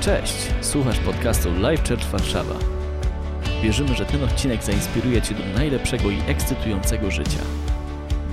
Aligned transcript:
Cześć, 0.00 0.34
słuchasz 0.60 0.98
podcastu 0.98 1.52
Live 1.58 1.88
Church 1.88 2.04
Warszawa. 2.04 2.54
Wierzymy, 3.62 3.94
że 3.94 4.06
ten 4.06 4.24
odcinek 4.24 4.62
zainspiruje 4.62 5.22
Cię 5.22 5.34
do 5.34 5.44
najlepszego 5.44 6.10
i 6.10 6.20
ekscytującego 6.26 7.10
życia. 7.10 7.40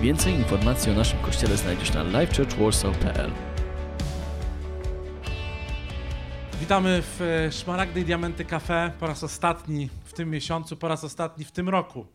Więcej 0.01 0.33
informacji 0.33 0.91
o 0.91 0.95
naszym 0.95 1.19
kościele 1.19 1.57
znajdziesz 1.57 1.93
na 1.93 2.03
livechurchwarsaw.pl 2.03 3.31
Witamy 6.59 7.02
w 7.02 7.21
e, 7.21 7.52
Szmaragdy 7.52 7.99
i 7.99 8.05
Diamenty 8.05 8.45
Cafe 8.45 8.91
po 8.99 9.07
raz 9.07 9.23
ostatni 9.23 9.89
w 10.05 10.13
tym 10.13 10.29
miesiącu, 10.29 10.77
po 10.77 10.88
raz 10.88 11.04
ostatni 11.04 11.45
w 11.45 11.52
tym 11.52 11.70
roku. 11.70 12.05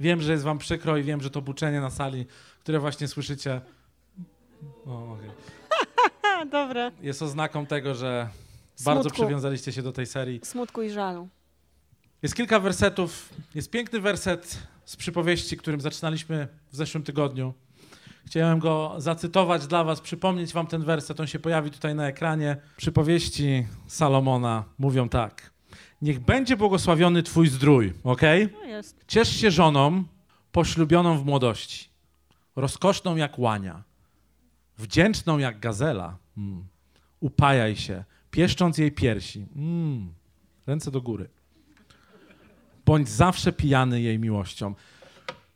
Wiem, 0.00 0.22
że 0.22 0.32
jest 0.32 0.44
wam 0.44 0.58
przykro 0.58 0.96
i 0.96 1.02
wiem, 1.02 1.20
że 1.20 1.30
to 1.30 1.42
buczenie 1.42 1.80
na 1.80 1.90
sali, 1.90 2.26
które 2.60 2.78
właśnie 2.78 3.08
słyszycie, 3.08 3.60
o, 4.86 5.12
okej, 5.12 5.30
A, 6.40 6.44
dobre. 6.44 6.90
jest 7.02 7.22
oznaką 7.22 7.66
tego, 7.66 7.94
że 7.94 8.28
bardzo 8.84 9.10
przywiązaliście 9.10 9.72
się 9.72 9.82
do 9.82 9.92
tej 9.92 10.06
serii. 10.06 10.40
Smutku 10.42 10.82
i 10.82 10.90
żalu. 10.90 11.28
Jest 12.22 12.36
kilka 12.36 12.60
wersetów. 12.60 13.28
Jest 13.54 13.70
piękny 13.70 14.00
werset 14.00 14.58
z 14.84 14.96
przypowieści, 14.96 15.56
którym 15.56 15.80
zaczynaliśmy 15.80 16.48
w 16.70 16.76
zeszłym 16.76 17.02
tygodniu. 17.02 17.54
Chciałem 18.26 18.58
go 18.58 18.94
zacytować 18.98 19.66
dla 19.66 19.84
was, 19.84 20.00
przypomnieć 20.00 20.52
wam 20.52 20.66
ten 20.66 20.82
werset. 20.82 21.20
On 21.20 21.26
się 21.26 21.38
pojawi 21.38 21.70
tutaj 21.70 21.94
na 21.94 22.08
ekranie. 22.08 22.56
Przypowieści 22.76 23.66
Salomona 23.86 24.64
mówią 24.78 25.08
tak. 25.08 25.50
Niech 26.02 26.20
będzie 26.20 26.56
błogosławiony 26.56 27.22
twój 27.22 27.48
zdrój, 27.48 27.92
ok? 28.04 28.22
No. 28.52 28.58
Ciesz 29.08 29.36
się 29.36 29.50
żoną 29.50 30.04
poślubioną 30.52 31.18
w 31.18 31.24
młodości, 31.24 31.88
rozkoszną 32.56 33.16
jak 33.16 33.38
łania, 33.38 33.82
wdzięczną 34.78 35.38
jak 35.38 35.60
gazela. 35.60 36.16
Mm. 36.36 36.64
Upajaj 37.20 37.76
się, 37.76 38.04
pieszcząc 38.34 38.78
jej 38.78 38.92
piersi. 38.92 39.46
Mm. 39.56 40.12
Ręce 40.66 40.90
do 40.90 41.00
góry. 41.02 41.28
Bądź 42.86 43.08
zawsze 43.08 43.52
pijany 43.52 44.00
jej 44.00 44.18
miłością. 44.18 44.74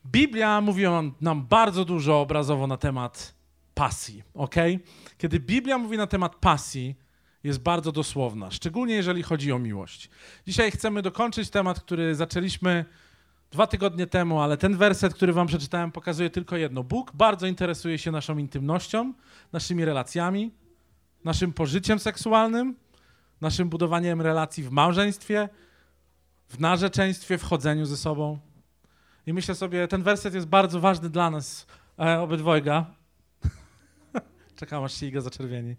Biblia 0.05 0.61
mówi 0.61 0.83
nam- 1.21 1.45
bardzo 1.47 1.85
dużo 1.85 2.21
obrazowo 2.21 2.67
na 2.67 2.77
temat 2.77 3.33
pasji, 3.73 4.23
ok? 4.33 4.55
Kiedy 5.17 5.39
Biblia 5.39 5.77
mówi 5.77 5.97
na 5.97 6.07
temat 6.07 6.35
pasji, 6.35 6.95
jest 7.43 7.59
bardzo 7.59 7.91
dosłowna, 7.91 8.51
szczególnie 8.51 8.95
jeżeli 8.95 9.23
chodzi 9.23 9.51
o 9.51 9.59
miłość. 9.59 10.09
Dzisiaj 10.47 10.71
chcemy 10.71 11.01
dokończyć 11.01 11.49
temat, 11.49 11.79
który 11.79 12.15
zaczęliśmy 12.15 12.85
dwa 13.51 13.67
tygodnie 13.67 14.07
temu, 14.07 14.41
ale 14.41 14.57
ten 14.57 14.77
werset, 14.77 15.13
który 15.13 15.33
wam 15.33 15.47
przeczytałem, 15.47 15.91
pokazuje 15.91 16.29
tylko 16.29 16.57
jedno. 16.57 16.83
Bóg 16.83 17.11
bardzo 17.15 17.47
interesuje 17.47 17.97
się 17.97 18.11
naszą 18.11 18.37
intymnością, 18.37 19.13
naszymi 19.53 19.85
relacjami, 19.85 20.51
naszym 21.23 21.53
pożyciem 21.53 21.99
seksualnym, 21.99 22.75
naszym 23.41 23.69
budowaniem 23.69 24.21
relacji 24.21 24.63
w 24.63 24.71
małżeństwie, 24.71 25.49
w 26.47 26.59
narzeczeństwie, 26.59 27.37
w 27.37 27.43
chodzeniu 27.43 27.85
ze 27.85 27.97
sobą. 27.97 28.39
I 29.25 29.33
myślę 29.33 29.55
sobie, 29.55 29.87
ten 29.87 30.03
werset 30.03 30.33
jest 30.33 30.47
bardzo 30.47 30.79
ważny 30.79 31.09
dla 31.09 31.29
nas, 31.29 31.65
e, 31.99 32.19
obydwojga. 32.19 32.85
Czekam, 34.59 34.83
aż 34.83 34.93
się 34.93 35.05
Iga 35.05 35.21
zaczerwieni. 35.21 35.75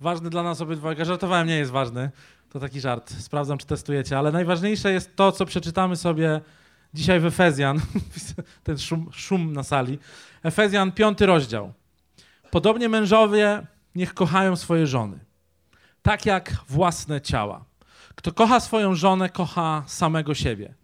Ważny 0.00 0.30
dla 0.30 0.42
nas 0.42 0.60
obydwojga. 0.60 1.04
Żartowałem, 1.04 1.48
nie 1.48 1.56
jest 1.56 1.70
ważny. 1.70 2.10
To 2.50 2.60
taki 2.60 2.80
żart. 2.80 3.10
Sprawdzam, 3.10 3.58
czy 3.58 3.66
testujecie. 3.66 4.18
Ale 4.18 4.32
najważniejsze 4.32 4.92
jest 4.92 5.16
to, 5.16 5.32
co 5.32 5.46
przeczytamy 5.46 5.96
sobie 5.96 6.40
dzisiaj 6.94 7.20
w 7.20 7.26
Efezjan. 7.26 7.80
Ten 8.64 8.78
szum, 8.78 9.10
szum 9.12 9.52
na 9.52 9.62
sali. 9.62 9.98
Efezjan, 10.42 10.92
piąty 10.92 11.26
rozdział. 11.26 11.72
Podobnie 12.50 12.88
mężowie 12.88 13.66
niech 13.94 14.14
kochają 14.14 14.56
swoje 14.56 14.86
żony, 14.86 15.18
tak 16.02 16.26
jak 16.26 16.52
własne 16.68 17.20
ciała. 17.20 17.64
Kto 18.14 18.32
kocha 18.32 18.60
swoją 18.60 18.94
żonę, 18.94 19.28
kocha 19.28 19.84
samego 19.86 20.34
siebie. 20.34 20.74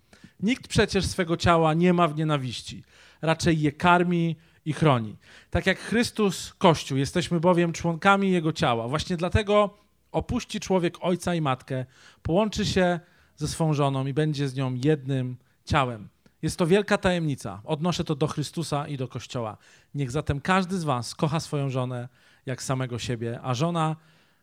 Nikt 0.40 0.68
przecież 0.68 1.06
swego 1.06 1.36
ciała 1.36 1.74
nie 1.74 1.92
ma 1.92 2.08
w 2.08 2.16
nienawiści, 2.16 2.84
raczej 3.22 3.60
je 3.60 3.72
karmi 3.72 4.36
i 4.64 4.72
chroni. 4.72 5.16
Tak 5.50 5.66
jak 5.66 5.78
Chrystus, 5.78 6.54
Kościół, 6.58 6.98
jesteśmy 6.98 7.40
bowiem 7.40 7.72
członkami 7.72 8.30
Jego 8.30 8.52
ciała. 8.52 8.88
Właśnie 8.88 9.16
dlatego 9.16 9.78
opuści 10.12 10.60
człowiek 10.60 10.94
ojca 11.00 11.34
i 11.34 11.40
matkę, 11.40 11.84
połączy 12.22 12.66
się 12.66 13.00
ze 13.36 13.48
swą 13.48 13.74
żoną 13.74 14.06
i 14.06 14.12
będzie 14.12 14.48
z 14.48 14.54
nią 14.54 14.74
jednym 14.74 15.36
ciałem. 15.64 16.08
Jest 16.42 16.56
to 16.56 16.66
wielka 16.66 16.98
tajemnica. 16.98 17.60
Odnoszę 17.64 18.04
to 18.04 18.14
do 18.14 18.26
Chrystusa 18.26 18.88
i 18.88 18.96
do 18.96 19.08
Kościoła. 19.08 19.56
Niech 19.94 20.10
zatem 20.10 20.40
każdy 20.40 20.78
z 20.78 20.84
was 20.84 21.14
kocha 21.14 21.40
swoją 21.40 21.70
żonę 21.70 22.08
jak 22.46 22.62
samego 22.62 22.98
siebie, 22.98 23.40
a 23.42 23.54
żona 23.54 23.96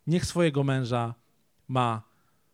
niech 0.08 0.26
swojego 0.26 0.64
męża 0.64 1.14
ma 1.68 2.02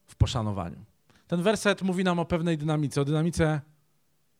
w 0.07 0.15
poszanowaniu. 0.15 0.85
Ten 1.27 1.41
werset 1.41 1.81
mówi 1.81 2.03
nam 2.03 2.19
o 2.19 2.25
pewnej 2.25 2.57
dynamice, 2.57 3.01
o 3.01 3.05
dynamice 3.05 3.61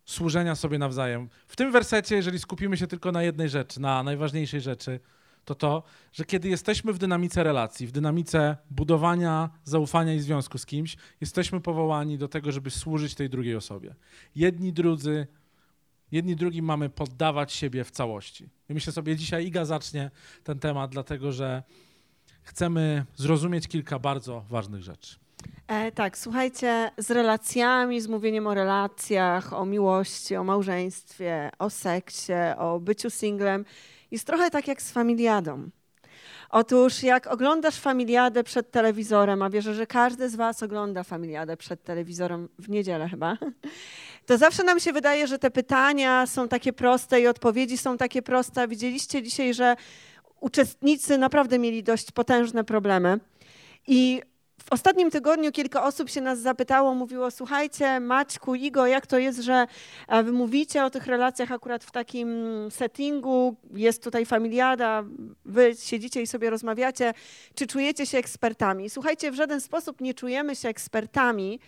służenia 0.05 0.55
sobie 0.55 0.77
nawzajem. 0.77 1.29
W 1.47 1.55
tym 1.55 1.71
wersecie, 1.71 2.15
jeżeli 2.15 2.39
skupimy 2.39 2.77
się 2.77 2.87
tylko 2.87 3.11
na 3.11 3.23
jednej 3.23 3.49
rzeczy, 3.49 3.81
na 3.81 4.03
najważniejszej 4.03 4.61
rzeczy, 4.61 4.99
to 5.45 5.55
to, 5.55 5.83
że 6.13 6.25
kiedy 6.25 6.49
jesteśmy 6.49 6.93
w 6.93 6.97
dynamice 6.97 7.43
relacji, 7.43 7.87
w 7.87 7.91
dynamice 7.91 8.57
budowania 8.69 9.49
zaufania 9.63 10.13
i 10.13 10.19
związku 10.19 10.57
z 10.57 10.65
kimś, 10.65 10.97
jesteśmy 11.21 11.61
powołani 11.61 12.17
do 12.17 12.27
tego, 12.27 12.51
żeby 12.51 12.69
służyć 12.69 13.15
tej 13.15 13.29
drugiej 13.29 13.55
osobie. 13.55 13.95
Jedni 14.35 14.73
drudzy, 14.73 15.27
jedni 16.11 16.35
drugim 16.35 16.65
mamy 16.65 16.89
poddawać 16.89 17.53
siebie 17.53 17.83
w 17.83 17.91
całości. 17.91 18.49
I 18.69 18.73
myślę 18.73 18.93
sobie, 18.93 19.15
dzisiaj 19.15 19.45
Iga 19.45 19.65
zacznie 19.65 20.11
ten 20.43 20.59
temat, 20.59 20.91
dlatego 20.91 21.31
że 21.31 21.63
chcemy 22.41 23.05
zrozumieć 23.15 23.67
kilka 23.67 23.99
bardzo 23.99 24.45
ważnych 24.49 24.83
rzeczy. 24.83 25.15
E, 25.67 25.91
tak, 25.91 26.17
słuchajcie, 26.17 26.91
z 26.97 27.11
relacjami, 27.11 28.01
z 28.01 28.07
mówieniem 28.07 28.47
o 28.47 28.53
relacjach, 28.53 29.53
o 29.53 29.65
miłości, 29.65 30.35
o 30.35 30.43
małżeństwie, 30.43 31.49
o 31.59 31.69
seksie, 31.69 32.33
o 32.57 32.79
byciu 32.79 33.09
singlem, 33.09 33.65
jest 34.11 34.27
trochę 34.27 34.51
tak 34.51 34.67
jak 34.67 34.81
z 34.81 34.91
familiadą. 34.91 35.69
Otóż 36.49 37.03
jak 37.03 37.27
oglądasz 37.27 37.75
familiadę 37.75 38.43
przed 38.43 38.71
telewizorem, 38.71 39.41
a 39.41 39.49
wierzę, 39.49 39.73
że 39.73 39.87
każdy 39.87 40.29
z 40.29 40.35
was 40.35 40.63
ogląda 40.63 41.03
familiadę 41.03 41.57
przed 41.57 41.83
telewizorem 41.83 42.49
w 42.59 42.69
niedzielę 42.69 43.09
chyba, 43.09 43.37
to 44.29 44.37
zawsze 44.37 44.63
nam 44.63 44.79
się 44.79 44.93
wydaje, 44.93 45.27
że 45.27 45.39
te 45.39 45.51
pytania 45.51 46.27
są 46.27 46.47
takie 46.47 46.73
proste 46.73 47.21
i 47.21 47.27
odpowiedzi 47.27 47.77
są 47.77 47.97
takie 47.97 48.21
proste. 48.21 48.67
Widzieliście 48.67 49.23
dzisiaj, 49.23 49.53
że 49.53 49.75
uczestnicy 50.39 51.17
naprawdę 51.17 51.59
mieli 51.59 51.83
dość 51.83 52.11
potężne 52.11 52.63
problemy. 52.63 53.19
I 53.87 54.21
w 54.63 54.73
ostatnim 54.73 55.11
tygodniu 55.11 55.51
kilka 55.51 55.83
osób 55.83 56.09
się 56.09 56.21
nas 56.21 56.39
zapytało, 56.39 56.95
mówiło: 56.95 57.31
Słuchajcie, 57.31 57.99
Maćku, 57.99 58.55
Igo, 58.55 58.87
jak 58.87 59.07
to 59.07 59.17
jest, 59.17 59.39
że 59.39 59.67
e, 60.07 60.23
wy 60.23 60.31
mówicie 60.31 60.85
o 60.85 60.89
tych 60.89 61.07
relacjach 61.07 61.51
akurat 61.51 61.83
w 61.83 61.91
takim 61.91 62.29
settingu, 62.69 63.55
jest 63.73 64.03
tutaj 64.03 64.25
familiada, 64.25 65.03
wy 65.45 65.75
siedzicie 65.79 66.21
i 66.21 66.27
sobie 66.27 66.49
rozmawiacie, 66.49 67.13
czy 67.55 67.67
czujecie 67.67 68.05
się 68.05 68.17
ekspertami? 68.17 68.89
Słuchajcie, 68.89 69.31
w 69.31 69.35
żaden 69.35 69.61
sposób 69.61 70.01
nie 70.01 70.13
czujemy 70.13 70.55
się 70.55 70.69
ekspertami, 70.69 71.59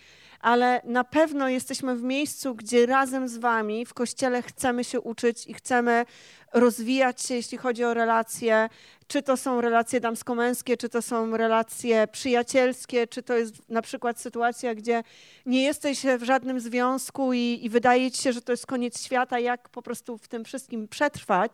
ale 0.42 0.80
na 0.84 1.04
pewno 1.04 1.48
jesteśmy 1.48 1.96
w 1.96 2.02
miejscu, 2.02 2.54
gdzie 2.54 2.86
razem 2.86 3.28
z 3.28 3.38
wami 3.38 3.86
w 3.86 3.94
kościele 3.94 4.42
chcemy 4.42 4.84
się 4.84 5.00
uczyć 5.00 5.46
i 5.46 5.54
chcemy 5.54 6.04
rozwijać 6.52 7.22
się, 7.22 7.34
jeśli 7.34 7.58
chodzi 7.58 7.84
o 7.84 7.94
relacje, 7.94 8.68
czy 9.06 9.22
to 9.22 9.36
są 9.36 9.60
relacje 9.60 10.00
damsko-męskie, 10.00 10.76
czy 10.76 10.88
to 10.88 11.02
są 11.02 11.36
relacje 11.36 12.06
przyjacielskie, 12.06 13.06
czy 13.06 13.22
to 13.22 13.36
jest 13.36 13.68
na 13.68 13.82
przykład 13.82 14.20
sytuacja, 14.20 14.74
gdzie 14.74 15.02
nie 15.46 15.62
jesteś 15.62 16.02
w 16.18 16.22
żadnym 16.22 16.60
związku 16.60 17.32
i, 17.32 17.60
i 17.62 17.68
wydaje 17.68 18.10
ci 18.10 18.22
się, 18.22 18.32
że 18.32 18.42
to 18.42 18.52
jest 18.52 18.66
koniec 18.66 19.04
świata, 19.04 19.38
jak 19.38 19.68
po 19.68 19.82
prostu 19.82 20.18
w 20.18 20.28
tym 20.28 20.44
wszystkim 20.44 20.88
przetrwać. 20.88 21.52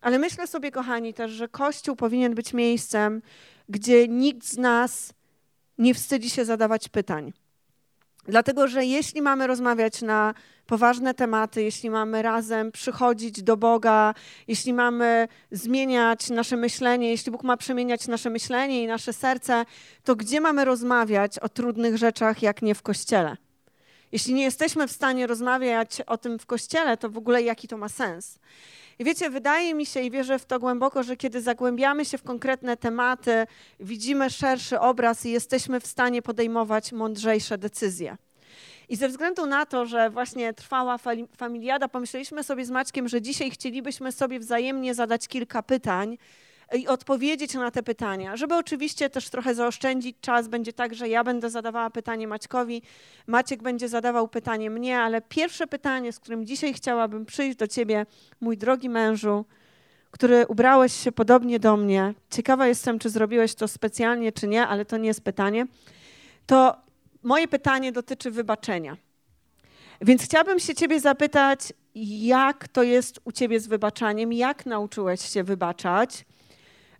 Ale 0.00 0.18
myślę 0.18 0.46
sobie, 0.46 0.70
kochani, 0.70 1.14
też, 1.14 1.30
że 1.30 1.48
Kościół 1.48 1.96
powinien 1.96 2.34
być 2.34 2.52
miejscem, 2.52 3.22
gdzie 3.68 4.08
nikt 4.08 4.46
z 4.46 4.58
nas 4.58 5.12
nie 5.78 5.94
wstydzi 5.94 6.30
się 6.30 6.44
zadawać 6.44 6.88
pytań. 6.88 7.32
Dlatego, 8.28 8.68
że 8.68 8.84
jeśli 8.84 9.22
mamy 9.22 9.46
rozmawiać 9.46 10.02
na 10.02 10.34
poważne 10.66 11.14
tematy, 11.14 11.62
jeśli 11.62 11.90
mamy 11.90 12.22
razem 12.22 12.72
przychodzić 12.72 13.42
do 13.42 13.56
Boga, 13.56 14.14
jeśli 14.48 14.72
mamy 14.72 15.28
zmieniać 15.50 16.30
nasze 16.30 16.56
myślenie, 16.56 17.10
jeśli 17.10 17.32
Bóg 17.32 17.42
ma 17.42 17.56
przemieniać 17.56 18.08
nasze 18.08 18.30
myślenie 18.30 18.82
i 18.82 18.86
nasze 18.86 19.12
serce, 19.12 19.64
to 20.04 20.16
gdzie 20.16 20.40
mamy 20.40 20.64
rozmawiać 20.64 21.38
o 21.38 21.48
trudnych 21.48 21.96
rzeczach, 21.96 22.42
jak 22.42 22.62
nie 22.62 22.74
w 22.74 22.82
kościele? 22.82 23.36
Jeśli 24.12 24.34
nie 24.34 24.42
jesteśmy 24.42 24.88
w 24.88 24.92
stanie 24.92 25.26
rozmawiać 25.26 26.00
o 26.06 26.18
tym 26.18 26.38
w 26.38 26.46
kościele, 26.46 26.96
to 26.96 27.10
w 27.10 27.18
ogóle 27.18 27.42
jaki 27.42 27.68
to 27.68 27.76
ma 27.76 27.88
sens? 27.88 28.38
I 28.98 29.04
wiecie, 29.04 29.30
wydaje 29.30 29.74
mi 29.74 29.86
się 29.86 30.00
i 30.00 30.10
wierzę 30.10 30.38
w 30.38 30.44
to 30.44 30.58
głęboko, 30.58 31.02
że 31.02 31.16
kiedy 31.16 31.40
zagłębiamy 31.40 32.04
się 32.04 32.18
w 32.18 32.22
konkretne 32.22 32.76
tematy, 32.76 33.46
widzimy 33.80 34.30
szerszy 34.30 34.80
obraz 34.80 35.26
i 35.26 35.30
jesteśmy 35.30 35.80
w 35.80 35.86
stanie 35.86 36.22
podejmować 36.22 36.92
mądrzejsze 36.92 37.58
decyzje. 37.58 38.16
I 38.88 38.96
ze 38.96 39.08
względu 39.08 39.46
na 39.46 39.66
to, 39.66 39.86
że 39.86 40.10
właśnie 40.10 40.52
trwała 40.52 40.98
familiada, 41.36 41.88
pomyśleliśmy 41.88 42.44
sobie 42.44 42.64
z 42.64 42.70
Maćkiem, 42.70 43.08
że 43.08 43.22
dzisiaj 43.22 43.50
chcielibyśmy 43.50 44.12
sobie 44.12 44.38
wzajemnie 44.38 44.94
zadać 44.94 45.28
kilka 45.28 45.62
pytań, 45.62 46.18
i 46.74 46.88
odpowiedzieć 46.88 47.54
na 47.54 47.70
te 47.70 47.82
pytania. 47.82 48.36
Żeby 48.36 48.54
oczywiście 48.54 49.10
też 49.10 49.30
trochę 49.30 49.54
zaoszczędzić 49.54 50.16
czas, 50.20 50.48
będzie 50.48 50.72
tak, 50.72 50.94
że 50.94 51.08
ja 51.08 51.24
będę 51.24 51.50
zadawała 51.50 51.90
pytanie 51.90 52.28
Maćkowi, 52.28 52.82
Maciek 53.26 53.62
będzie 53.62 53.88
zadawał 53.88 54.28
pytanie 54.28 54.70
mnie, 54.70 54.98
ale 54.98 55.20
pierwsze 55.20 55.66
pytanie, 55.66 56.12
z 56.12 56.20
którym 56.20 56.46
dzisiaj 56.46 56.74
chciałabym 56.74 57.26
przyjść 57.26 57.56
do 57.56 57.66
ciebie, 57.66 58.06
mój 58.40 58.56
drogi 58.56 58.88
mężu, 58.88 59.44
który 60.10 60.46
ubrałeś 60.46 60.92
się 60.92 61.12
podobnie 61.12 61.58
do 61.58 61.76
mnie. 61.76 62.14
Ciekawa 62.30 62.66
jestem, 62.66 62.98
czy 62.98 63.10
zrobiłeś 63.10 63.54
to 63.54 63.68
specjalnie, 63.68 64.32
czy 64.32 64.48
nie, 64.48 64.66
ale 64.66 64.84
to 64.84 64.96
nie 64.96 65.08
jest 65.08 65.24
pytanie. 65.24 65.66
To 66.46 66.76
moje 67.22 67.48
pytanie 67.48 67.92
dotyczy 67.92 68.30
wybaczenia. 68.30 68.96
Więc 70.00 70.22
chciałabym 70.22 70.58
się 70.58 70.74
ciebie 70.74 71.00
zapytać, 71.00 71.72
jak 71.94 72.68
to 72.68 72.82
jest 72.82 73.20
u 73.24 73.32
ciebie 73.32 73.60
z 73.60 73.66
wybaczaniem? 73.66 74.32
Jak 74.32 74.66
nauczyłeś 74.66 75.20
się 75.20 75.44
wybaczać? 75.44 76.25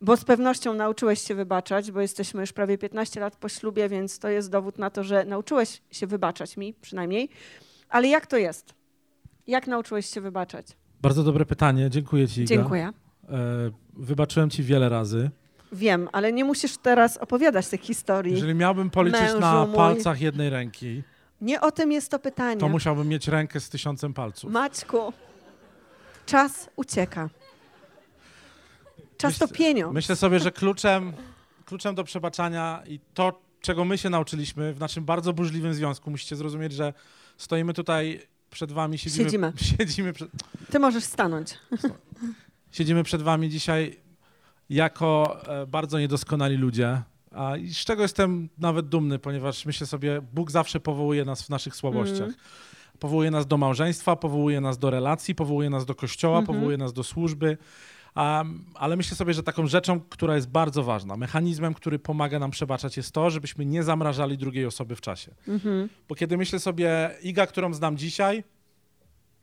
Bo 0.00 0.16
z 0.16 0.24
pewnością 0.24 0.74
nauczyłeś 0.74 1.20
się 1.20 1.34
wybaczać, 1.34 1.90
bo 1.92 2.00
jesteśmy 2.00 2.40
już 2.40 2.52
prawie 2.52 2.78
15 2.78 3.20
lat 3.20 3.36
po 3.36 3.48
ślubie, 3.48 3.88
więc 3.88 4.18
to 4.18 4.28
jest 4.28 4.50
dowód 4.50 4.78
na 4.78 4.90
to, 4.90 5.04
że 5.04 5.24
nauczyłeś 5.24 5.82
się 5.90 6.06
wybaczać 6.06 6.56
mi 6.56 6.74
przynajmniej. 6.74 7.28
Ale 7.88 8.08
jak 8.08 8.26
to 8.26 8.36
jest? 8.36 8.74
Jak 9.46 9.66
nauczyłeś 9.66 10.06
się 10.06 10.20
wybaczać? 10.20 10.66
Bardzo 11.02 11.22
dobre 11.24 11.44
pytanie, 11.46 11.90
dziękuję 11.90 12.28
Ci. 12.28 12.40
Iga. 12.42 12.48
Dziękuję. 12.54 12.92
E, 13.28 13.32
wybaczyłem 13.96 14.50
Ci 14.50 14.62
wiele 14.62 14.88
razy. 14.88 15.30
Wiem, 15.72 16.08
ale 16.12 16.32
nie 16.32 16.44
musisz 16.44 16.76
teraz 16.76 17.16
opowiadać 17.16 17.68
tych 17.68 17.80
historii. 17.80 18.32
Jeżeli 18.32 18.54
miałbym 18.54 18.90
policzyć 18.90 19.20
Mężu 19.20 19.40
na 19.40 19.66
mój. 19.66 19.76
palcach 19.76 20.20
jednej 20.20 20.50
ręki, 20.50 21.02
Nie 21.40 21.60
o 21.60 21.70
tym 21.72 21.92
jest 21.92 22.10
to 22.10 22.18
pytanie. 22.18 22.60
to 22.60 22.68
musiałbym 22.68 23.08
mieć 23.08 23.28
rękę 23.28 23.60
z 23.60 23.68
tysiącem 23.68 24.14
palców. 24.14 24.52
Maćku, 24.52 25.12
czas 26.26 26.70
ucieka. 26.76 27.28
Czas 29.18 29.32
Myślę- 29.32 29.48
to 29.48 29.54
pieniądz. 29.54 29.94
Myślę 29.94 30.16
sobie, 30.16 30.40
że 30.40 30.52
kluczem, 30.52 31.12
kluczem 31.64 31.94
do 31.94 32.04
przebaczania 32.04 32.82
i 32.88 33.00
to, 33.14 33.40
czego 33.60 33.84
my 33.84 33.98
się 33.98 34.10
nauczyliśmy 34.10 34.74
w 34.74 34.80
naszym 34.80 35.04
bardzo 35.04 35.32
burzliwym 35.32 35.74
związku, 35.74 36.10
musicie 36.10 36.36
zrozumieć, 36.36 36.72
że 36.72 36.92
stoimy 37.36 37.74
tutaj 37.74 38.20
przed 38.50 38.72
wami, 38.72 38.98
siedzimy, 38.98 39.24
Siedzimy. 39.24 39.52
siedzimy, 39.78 40.12
przed, 40.12 40.30
Ty 40.70 40.78
możesz 40.78 41.04
stanąć. 41.04 41.54
siedzimy 42.70 43.02
przed 43.04 43.22
wami 43.22 43.48
dzisiaj 43.50 43.96
jako 44.70 45.40
e, 45.62 45.66
bardzo 45.66 45.98
niedoskonali 45.98 46.56
ludzie. 46.56 47.02
A 47.30 47.56
i 47.56 47.68
z 47.74 47.76
czego 47.78 48.02
jestem 48.02 48.48
nawet 48.58 48.88
dumny, 48.88 49.18
ponieważ 49.18 49.66
myślę 49.66 49.86
sobie, 49.86 50.20
Bóg 50.32 50.50
zawsze 50.50 50.80
powołuje 50.80 51.24
nas 51.24 51.42
w 51.42 51.48
naszych 51.48 51.76
słabościach. 51.76 52.18
Mhm. 52.28 52.34
Powołuje 52.98 53.30
nas 53.30 53.46
do 53.46 53.56
małżeństwa, 53.56 54.16
powołuje 54.16 54.60
nas 54.60 54.78
do 54.78 54.90
relacji, 54.90 55.34
powołuje 55.34 55.70
nas 55.70 55.86
do 55.86 55.94
kościoła, 55.94 56.38
Mhm. 56.38 56.56
powołuje 56.56 56.76
nas 56.78 56.92
do 56.92 57.02
służby. 57.04 57.58
Um, 58.16 58.64
ale 58.74 58.96
myślę 58.96 59.16
sobie, 59.16 59.34
że 59.34 59.42
taką 59.42 59.66
rzeczą, 59.66 60.00
która 60.00 60.34
jest 60.34 60.48
bardzo 60.48 60.82
ważna, 60.82 61.16
mechanizmem, 61.16 61.74
który 61.74 61.98
pomaga 61.98 62.38
nam 62.38 62.50
przebaczać, 62.50 62.96
jest 62.96 63.12
to, 63.12 63.30
żebyśmy 63.30 63.66
nie 63.66 63.82
zamrażali 63.82 64.38
drugiej 64.38 64.66
osoby 64.66 64.96
w 64.96 65.00
czasie. 65.00 65.34
Mhm. 65.48 65.88
Bo 66.08 66.14
kiedy 66.14 66.36
myślę 66.36 66.58
sobie, 66.58 67.10
Iga, 67.22 67.46
którą 67.46 67.74
znam 67.74 67.96
dzisiaj, 67.96 68.44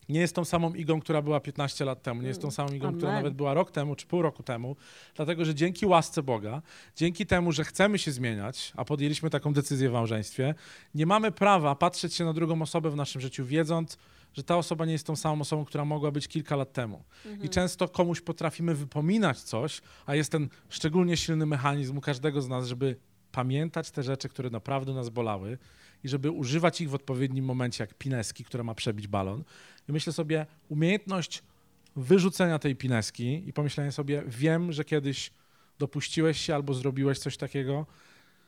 nie 0.10 0.20
jest 0.20 0.36
tą 0.36 0.46
samą 0.46 0.74
Igą, 0.74 1.00
która 1.00 1.22
była 1.22 1.40
15 1.40 1.86
lat 1.86 2.04
temu, 2.04 2.22
nie 2.22 2.28
jest 2.28 2.42
tą 2.42 2.52
samą 2.52 2.74
Igą, 2.74 2.94
która 2.94 3.12
Amen. 3.12 3.24
nawet 3.24 3.34
była 3.34 3.54
rok 3.54 3.72
temu 3.72 3.96
czy 3.96 4.08
pół 4.08 4.22
roku 4.22 4.44
temu, 4.44 4.76
dlatego 5.16 5.46
że 5.46 5.56
dzięki 5.56 5.86
łasce 5.86 6.24
Boga, 6.24 6.62
dzięki 6.96 7.26
temu, 7.26 7.52
że 7.52 7.64
chcemy 7.64 8.00
się 8.00 8.12
zmieniać, 8.12 8.74
a 8.76 8.86
podjęliśmy 8.86 9.30
taką 9.30 9.54
decyzję 9.54 9.90
w 9.90 9.94
małżeństwie, 9.94 10.56
nie 10.96 11.06
mamy 11.06 11.32
prawa 11.32 11.76
patrzeć 11.76 12.14
się 12.14 12.26
na 12.26 12.34
drugą 12.34 12.62
osobę 12.62 12.90
w 12.90 12.96
naszym 12.96 13.22
życiu, 13.22 13.46
wiedząc, 13.46 13.98
że 14.34 14.44
ta 14.44 14.58
osoba 14.58 14.86
nie 14.86 14.92
jest 14.92 15.08
tą 15.08 15.16
samą 15.16 15.42
osobą, 15.42 15.66
która 15.66 15.86
mogła 15.86 16.12
być 16.12 16.28
kilka 16.28 16.56
lat 16.56 16.74
temu. 16.74 17.04
I 17.44 17.50
często 17.50 17.88
komuś 17.88 18.22
potrafimy 18.22 18.76
wypominać 18.76 19.40
coś, 19.40 19.82
a 20.06 20.16
jest 20.16 20.32
ten 20.32 20.50
szczególnie 20.70 21.18
silny 21.18 21.46
mechanizm 21.46 21.98
u 21.98 22.02
każdego 22.02 22.42
z 22.42 22.50
nas, 22.50 22.68
żeby 22.68 22.96
pamiętać 23.32 23.92
te 23.92 24.04
rzeczy, 24.04 24.30
które 24.30 24.50
naprawdę 24.50 24.94
nas 24.94 25.10
bolały 25.10 25.58
i 26.04 26.10
żeby 26.10 26.32
używać 26.32 26.82
ich 26.82 26.90
w 26.90 26.96
odpowiednim 26.96 27.46
momencie, 27.46 27.84
jak 27.84 27.94
pineski, 27.94 28.44
która 28.44 28.64
ma 28.64 28.76
przebić 28.76 29.08
balon. 29.08 29.44
I 29.90 29.92
myślę 29.92 30.14
sobie, 30.14 30.46
umiejętność 30.70 31.44
wyrzucenia 31.96 32.60
tej 32.60 32.76
pineski 32.76 33.44
i 33.50 33.54
pomyślenia 33.54 33.92
sobie, 33.92 34.24
wiem, 34.28 34.72
że 34.72 34.86
kiedyś 34.86 35.32
dopuściłeś 35.80 36.42
się 36.42 36.56
albo 36.56 36.74
zrobiłeś 36.74 37.20
coś 37.20 37.38
takiego, 37.38 37.86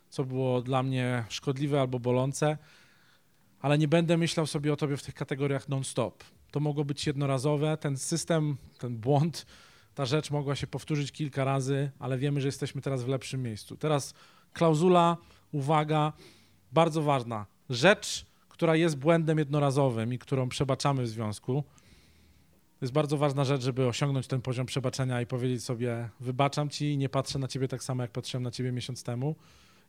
co 0.10 0.24
było 0.24 0.62
dla 0.62 0.84
mnie 0.84 1.26
szkodliwe 1.30 1.82
albo 1.82 2.00
bolące, 2.00 2.58
ale 3.66 3.78
nie 3.78 3.88
będę 3.88 4.18
myślał 4.18 4.48
sobie 4.48 4.74
o 4.74 4.76
tobie 4.76 4.98
w 4.98 5.04
tych 5.04 5.16
kategoriach 5.16 5.70
non-stop. 5.70 6.24
To 6.52 6.60
mogło 6.60 6.86
być 6.86 7.08
jednorazowe, 7.08 7.78
ten 7.78 7.98
system, 7.98 8.58
ten 8.80 8.98
błąd, 8.98 9.46
ta 9.96 10.06
rzecz 10.06 10.32
mogła 10.32 10.56
się 10.56 10.68
powtórzyć 10.68 11.12
kilka 11.12 11.44
razy, 11.44 11.92
ale 12.00 12.18
wiemy, 12.18 12.42
że 12.42 12.48
jesteśmy 12.48 12.82
teraz 12.82 13.04
w 13.04 13.08
lepszym 13.08 13.44
miejscu. 13.44 13.78
Teraz 13.78 14.14
klauzula, 14.54 15.18
uwaga, 15.52 16.14
bardzo 16.72 17.02
ważna. 17.02 17.46
Rzecz, 17.70 18.26
która 18.50 18.76
jest 18.76 18.98
błędem 18.98 19.38
jednorazowym 19.38 20.14
i 20.14 20.20
którą 20.20 20.50
przebaczamy 20.50 21.04
w 21.04 21.08
związku, 21.08 21.64
to 22.80 22.86
jest 22.86 22.94
bardzo 22.94 23.18
ważna 23.18 23.46
rzecz, 23.46 23.62
żeby 23.62 23.88
osiągnąć 23.88 24.28
ten 24.28 24.42
poziom 24.42 24.66
przebaczenia 24.66 25.22
i 25.22 25.26
powiedzieć 25.26 25.64
sobie, 25.64 26.10
wybaczam 26.20 26.70
ci 26.70 26.98
nie 26.98 27.10
patrzę 27.10 27.40
na 27.40 27.48
ciebie 27.48 27.68
tak 27.68 27.84
samo, 27.84 28.04
jak 28.04 28.12
patrzyłem 28.12 28.44
na 28.44 28.52
ciebie 28.52 28.72
miesiąc 28.72 29.04
temu 29.04 29.36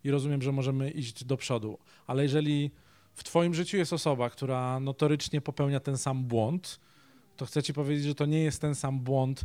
i 0.05 0.11
rozumiem, 0.11 0.43
że 0.43 0.53
możemy 0.53 0.91
iść 0.91 1.25
do 1.25 1.37
przodu. 1.37 1.79
Ale 2.07 2.23
jeżeli 2.23 2.71
w 3.17 3.25
twoim 3.25 3.55
życiu 3.55 3.77
jest 3.77 3.93
osoba, 3.93 4.31
która 4.31 4.81
notorycznie 4.81 5.41
popełnia 5.41 5.81
ten 5.81 5.99
sam 5.99 6.25
błąd, 6.25 6.81
to 7.37 7.47
chcę 7.47 7.63
ci 7.63 7.75
powiedzieć, 7.75 8.05
że 8.05 8.15
to 8.15 8.27
nie 8.27 8.45
jest 8.45 8.61
ten 8.61 8.75
sam 8.75 9.01
błąd, 9.01 9.45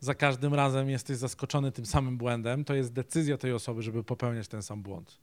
za 0.00 0.14
każdym 0.14 0.54
razem 0.54 0.90
jesteś 0.90 1.16
zaskoczony 1.16 1.72
tym 1.72 1.86
samym 1.86 2.18
błędem, 2.18 2.64
to 2.64 2.74
jest 2.74 2.92
decyzja 2.92 3.38
tej 3.38 3.52
osoby, 3.52 3.82
żeby 3.82 4.04
popełniać 4.04 4.48
ten 4.48 4.62
sam 4.62 4.82
błąd. 4.82 5.18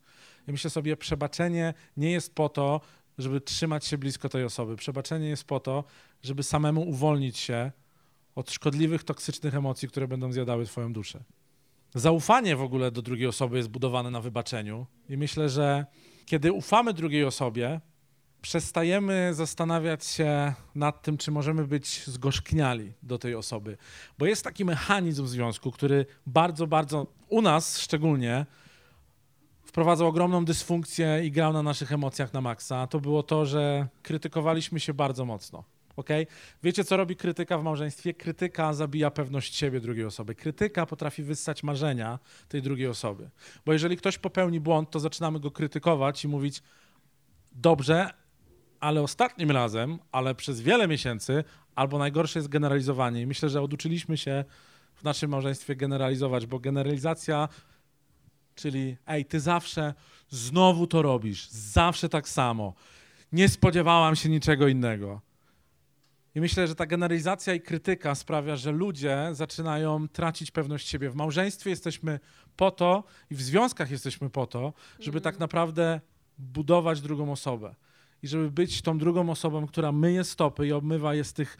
I 0.48 0.52
myślę 0.52 0.70
sobie, 0.70 0.96
przebaczenie 0.96 1.74
nie 1.96 2.10
jest 2.10 2.34
po 2.34 2.48
to, 2.48 2.80
żeby 3.18 3.40
trzymać 3.40 3.86
się 3.86 3.98
blisko 3.98 4.28
tej 4.28 4.44
osoby. 4.44 4.76
Przebaczenie 4.76 5.28
jest 5.28 5.44
po 5.44 5.60
to, 5.60 5.84
żeby 6.22 6.42
samemu 6.42 6.88
uwolnić 6.88 7.38
się 7.38 7.72
od 8.34 8.50
szkodliwych, 8.50 9.04
toksycznych 9.04 9.54
emocji, 9.54 9.88
które 9.88 10.08
będą 10.08 10.32
zjadały 10.32 10.66
twoją 10.66 10.92
duszę. 10.92 11.24
Zaufanie 11.94 12.56
w 12.56 12.62
ogóle 12.62 12.90
do 12.90 13.02
drugiej 13.02 13.26
osoby 13.26 13.56
jest 13.56 13.68
budowane 13.68 14.10
na 14.10 14.20
wybaczeniu 14.20 14.86
i 15.08 15.16
myślę, 15.16 15.48
że 15.48 15.86
kiedy 16.26 16.52
ufamy 16.52 16.94
drugiej 16.94 17.24
osobie, 17.24 17.80
przestajemy 18.42 19.34
zastanawiać 19.34 20.04
się 20.04 20.54
nad 20.74 21.02
tym, 21.02 21.18
czy 21.18 21.30
możemy 21.30 21.66
być 21.66 22.06
zgorzkniali 22.06 22.92
do 23.02 23.18
tej 23.18 23.34
osoby. 23.34 23.76
Bo 24.18 24.26
jest 24.26 24.44
taki 24.44 24.64
mechanizm 24.64 25.24
w 25.24 25.28
związku, 25.28 25.70
który 25.70 26.06
bardzo, 26.26 26.66
bardzo 26.66 27.06
u 27.28 27.42
nas 27.42 27.78
szczególnie 27.78 28.46
wprowadzał 29.64 30.08
ogromną 30.08 30.44
dysfunkcję 30.44 31.20
i 31.24 31.30
grał 31.30 31.52
na 31.52 31.62
naszych 31.62 31.92
emocjach 31.92 32.32
na 32.32 32.40
maksa. 32.40 32.86
To 32.86 33.00
było 33.00 33.22
to, 33.22 33.46
że 33.46 33.88
krytykowaliśmy 34.02 34.80
się 34.80 34.94
bardzo 34.94 35.24
mocno. 35.24 35.64
Okay? 35.96 36.26
Wiecie, 36.62 36.84
co 36.84 36.96
robi 36.96 37.16
krytyka 37.16 37.58
w 37.58 37.64
małżeństwie? 37.64 38.14
Krytyka 38.14 38.72
zabija 38.72 39.10
pewność 39.10 39.54
siebie 39.56 39.80
drugiej 39.80 40.04
osoby. 40.04 40.34
Krytyka 40.34 40.86
potrafi 40.86 41.22
wyssać 41.22 41.62
marzenia 41.62 42.18
tej 42.48 42.62
drugiej 42.62 42.86
osoby. 42.86 43.30
Bo 43.66 43.72
jeżeli 43.72 43.96
ktoś 43.96 44.18
popełni 44.18 44.60
błąd, 44.60 44.90
to 44.90 45.00
zaczynamy 45.00 45.40
go 45.40 45.50
krytykować 45.50 46.24
i 46.24 46.28
mówić: 46.28 46.62
Dobrze, 47.52 48.10
ale 48.80 49.02
ostatnim 49.02 49.50
razem, 49.50 49.98
ale 50.12 50.34
przez 50.34 50.60
wiele 50.60 50.88
miesięcy, 50.88 51.44
albo 51.74 51.98
najgorsze 51.98 52.38
jest 52.38 52.48
generalizowanie. 52.48 53.22
I 53.22 53.26
myślę, 53.26 53.48
że 53.48 53.62
oduczyliśmy 53.62 54.16
się 54.16 54.44
w 54.94 55.04
naszym 55.04 55.30
małżeństwie 55.30 55.76
generalizować, 55.76 56.46
bo 56.46 56.58
generalizacja, 56.58 57.48
czyli 58.54 58.96
ej, 59.06 59.24
ty 59.24 59.40
zawsze 59.40 59.94
znowu 60.28 60.86
to 60.86 61.02
robisz, 61.02 61.48
zawsze 61.48 62.08
tak 62.08 62.28
samo. 62.28 62.74
Nie 63.32 63.48
spodziewałam 63.48 64.16
się 64.16 64.28
niczego 64.28 64.68
innego. 64.68 65.20
I 66.34 66.40
myślę, 66.40 66.66
że 66.68 66.74
ta 66.74 66.86
generalizacja 66.86 67.54
i 67.54 67.60
krytyka 67.60 68.14
sprawia, 68.14 68.56
że 68.56 68.72
ludzie 68.72 69.28
zaczynają 69.32 70.08
tracić 70.08 70.50
pewność 70.50 70.88
siebie. 70.88 71.10
W 71.10 71.14
małżeństwie 71.14 71.70
jesteśmy 71.70 72.20
po 72.56 72.70
to 72.70 73.04
i 73.30 73.34
w 73.34 73.42
związkach 73.42 73.90
jesteśmy 73.90 74.30
po 74.30 74.46
to, 74.46 74.72
żeby 75.00 75.20
tak 75.20 75.38
naprawdę 75.38 76.00
budować 76.38 77.00
drugą 77.00 77.32
osobę 77.32 77.74
i 78.22 78.28
żeby 78.28 78.50
być 78.50 78.82
tą 78.82 78.98
drugą 78.98 79.30
osobą, 79.30 79.66
która 79.66 79.92
myje 79.92 80.24
stopy 80.24 80.66
i 80.66 80.72
obmywa 80.72 81.14
je 81.14 81.24
z 81.24 81.32
tych 81.32 81.56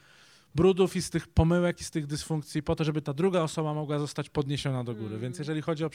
brudów 0.55 0.97
i 0.97 1.03
z 1.03 1.11
tych 1.11 1.29
pomyłek 1.29 1.81
i 1.81 1.85
z 1.85 1.91
tych 1.91 2.07
dysfunkcji 2.07 2.63
po 2.63 2.77
to, 2.77 2.85
żeby 2.85 3.03
ta 3.03 3.13
druga 3.15 3.41
osoba 3.41 3.75
mogła 3.75 3.99
zostać 3.99 4.31
podniesiona 4.31 4.85
do 4.85 4.95
góry. 4.95 5.19
Więc 5.19 5.39
jeżeli 5.39 5.63
chodzi 5.63 5.85
o 5.85 5.91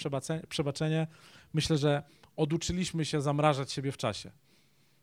przebaczenie, 0.49 1.07
myślę, 1.53 1.77
że 1.77 2.03
oduczyliśmy 2.35 3.05
się 3.05 3.21
zamrażać 3.21 3.71
siebie 3.71 3.91
w 3.91 3.97
czasie. 3.97 4.31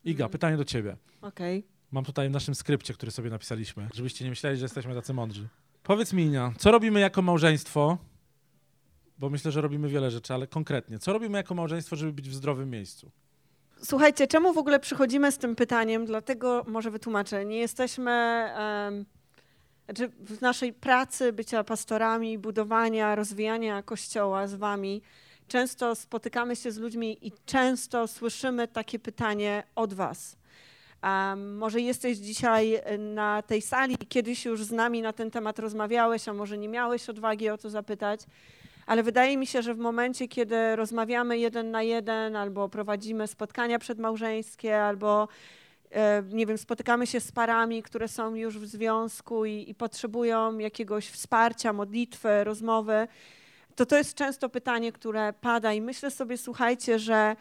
Iga, 0.04 0.24
Mm. 0.24 0.32
pytanie 0.32 0.56
do 0.56 0.64
ciebie. 0.64 0.96
Okej. 1.22 1.64
Mam 1.94 2.04
tutaj 2.04 2.28
w 2.28 2.32
naszym 2.32 2.54
skrypcie, 2.54 2.94
który 2.94 3.12
sobie 3.12 3.30
napisaliśmy, 3.30 3.88
żebyście 3.94 4.24
nie 4.24 4.30
myśleli, 4.30 4.58
że 4.58 4.64
jesteśmy 4.64 4.94
tacy 4.94 5.14
mądrzy. 5.14 5.48
Powiedz 5.82 6.12
mi, 6.12 6.22
Inia, 6.22 6.52
co 6.58 6.70
robimy 6.70 7.00
jako 7.00 7.22
małżeństwo? 7.22 7.98
Bo 9.18 9.30
myślę, 9.30 9.52
że 9.52 9.60
robimy 9.60 9.88
wiele 9.88 10.10
rzeczy, 10.10 10.34
ale 10.34 10.46
konkretnie, 10.46 10.98
co 10.98 11.12
robimy 11.12 11.38
jako 11.38 11.54
małżeństwo, 11.54 11.96
żeby 11.96 12.12
być 12.12 12.28
w 12.30 12.34
zdrowym 12.34 12.70
miejscu? 12.70 13.10
Słuchajcie, 13.82 14.26
czemu 14.26 14.52
w 14.52 14.58
ogóle 14.58 14.80
przychodzimy 14.80 15.32
z 15.32 15.38
tym 15.38 15.56
pytaniem? 15.56 16.06
Dlatego 16.06 16.64
może 16.68 16.90
wytłumaczę. 16.90 17.44
Nie 17.44 17.58
jesteśmy 17.58 18.10
em, 18.10 19.04
Znaczy 19.84 20.08
w 20.08 20.40
naszej 20.40 20.72
pracy 20.72 21.32
bycia 21.32 21.64
pastorami, 21.64 22.38
budowania, 22.38 23.14
rozwijania 23.14 23.82
kościoła 23.82 24.46
z 24.46 24.54
wami, 24.54 25.02
często 25.48 25.94
spotykamy 25.94 26.56
się 26.56 26.72
z 26.72 26.78
ludźmi 26.78 27.26
i 27.26 27.32
często 27.46 28.08
słyszymy 28.08 28.68
takie 28.68 28.98
pytanie 28.98 29.62
od 29.74 29.94
was. 29.94 30.36
Może 31.36 31.80
jesteś 31.80 32.18
dzisiaj 32.18 32.80
na 32.98 33.42
tej 33.42 33.62
sali, 33.62 33.96
kiedyś 34.08 34.44
już 34.44 34.64
z 34.64 34.72
nami 34.72 35.02
na 35.02 35.12
ten 35.12 35.30
temat 35.30 35.58
rozmawiałeś, 35.58 36.28
a 36.28 36.32
może 36.32 36.58
nie 36.58 36.68
miałeś 36.68 37.08
odwagi 37.08 37.48
o 37.48 37.58
to 37.58 37.70
zapytać, 37.70 38.20
ale 38.86 39.02
wydaje 39.02 39.36
mi 39.36 39.46
się, 39.46 39.62
że 39.62 39.74
w 39.74 39.78
momencie, 39.78 40.28
kiedy 40.28 40.76
rozmawiamy 40.76 41.38
jeden 41.38 41.70
na 41.70 41.82
jeden, 41.82 42.36
albo 42.36 42.68
prowadzimy 42.68 43.26
spotkania 43.26 43.78
przedmałżeńskie, 43.78 44.82
albo 44.82 45.28
e, 45.90 46.22
nie 46.30 46.46
wiem, 46.46 46.58
spotykamy 46.58 47.06
się 47.06 47.20
z 47.20 47.32
parami, 47.32 47.82
które 47.82 48.08
są 48.08 48.34
już 48.34 48.58
w 48.58 48.66
związku 48.66 49.44
i, 49.44 49.70
i 49.70 49.74
potrzebują 49.74 50.58
jakiegoś 50.58 51.08
wsparcia, 51.08 51.72
modlitwy, 51.72 52.44
rozmowy, 52.44 53.08
to 53.76 53.86
to 53.86 53.96
jest 53.96 54.14
często 54.14 54.48
pytanie, 54.48 54.92
które 54.92 55.32
pada 55.40 55.72
i 55.72 55.80
myślę 55.80 56.10
sobie, 56.10 56.38
słuchajcie, 56.38 56.98
że 56.98 57.36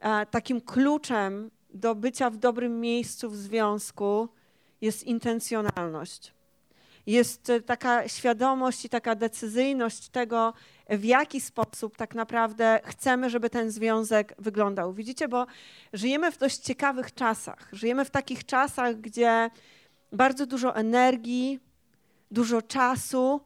e, 0.00 0.26
takim 0.26 0.60
kluczem 0.60 1.50
do 1.74 1.94
bycia 1.94 2.30
w 2.30 2.36
dobrym 2.36 2.80
miejscu 2.80 3.30
w 3.30 3.36
związku 3.36 4.28
jest 4.80 5.04
intencjonalność. 5.04 6.34
Jest 7.06 7.50
e, 7.50 7.60
taka 7.60 8.08
świadomość 8.08 8.84
i 8.84 8.88
taka 8.88 9.14
decyzyjność 9.14 10.08
tego, 10.08 10.52
w 10.90 11.04
jaki 11.04 11.40
sposób 11.40 11.96
tak 11.96 12.14
naprawdę 12.14 12.80
chcemy, 12.84 13.30
żeby 13.30 13.50
ten 13.50 13.70
związek 13.70 14.34
wyglądał. 14.38 14.92
Widzicie, 14.92 15.28
bo 15.28 15.46
żyjemy 15.92 16.32
w 16.32 16.38
dość 16.38 16.58
ciekawych 16.58 17.14
czasach. 17.14 17.68
Żyjemy 17.72 18.04
w 18.04 18.10
takich 18.10 18.46
czasach, 18.46 19.00
gdzie 19.00 19.50
bardzo 20.12 20.46
dużo 20.46 20.76
energii, 20.76 21.60
dużo 22.30 22.62
czasu 22.62 23.40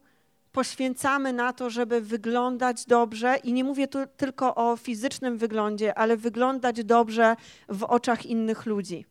poświęcamy 0.55 1.33
na 1.33 1.53
to, 1.53 1.71
żeby 1.71 2.01
wyglądać 2.01 2.87
dobrze 2.87 3.37
i 3.45 3.53
nie 3.53 3.65
mówię 3.65 3.89
tu 3.89 3.99
tylko 4.17 4.55
o 4.55 4.77
fizycznym 4.77 5.39
wyglądzie, 5.39 5.99
ale 5.99 6.17
wyglądać 6.17 6.85
dobrze 6.85 7.37
w 7.69 7.83
oczach 7.83 8.27
innych 8.27 8.67
ludzi. 8.67 9.05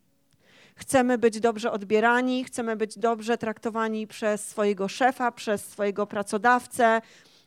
Chcemy 0.75 1.17
być 1.17 1.39
dobrze 1.39 1.71
odbierani, 1.71 2.43
chcemy 2.43 2.75
być 2.75 2.99
dobrze 2.99 3.37
traktowani 3.37 4.07
przez 4.07 4.47
swojego 4.47 4.87
szefa, 4.87 5.31
przez 5.31 5.65
swojego 5.65 6.07
pracodawcę, 6.07 7.01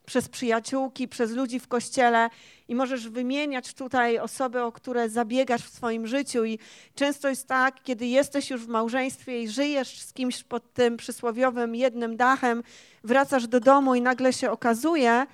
przez 0.06 0.28
przyjaciółki, 0.28 1.08
przez 1.08 1.30
ludzi 1.30 1.60
w 1.60 1.68
kościele 1.68 2.30
i 2.68 2.75
możesz 2.75 3.08
wymieniać 3.08 3.75
tutaj 3.75 4.18
osoby, 4.18 4.62
o 4.62 4.72
które 4.72 5.08
zabiegasz 5.08 5.62
w 5.62 5.75
swoim 5.75 6.06
życiu. 6.06 6.44
I 6.44 6.58
często 6.94 7.28
jest 7.28 7.48
tak, 7.48 7.82
kiedy 7.82 8.06
jesteś 8.06 8.50
już 8.50 8.64
w 8.64 8.68
małżeństwie 8.68 9.42
i 9.42 9.48
żyjesz 9.48 10.00
z 10.00 10.12
kimś 10.12 10.42
pod 10.42 10.72
tym 10.72 10.96
przysłowiowym 10.96 11.75
jednym 11.75 12.16
dachem, 12.16 12.62
wracasz 13.04 13.46
do 13.46 13.60
domu 13.60 13.94
i 13.94 14.02
nagle 14.02 14.32
się 14.32 14.50
okazuje, 14.50 15.26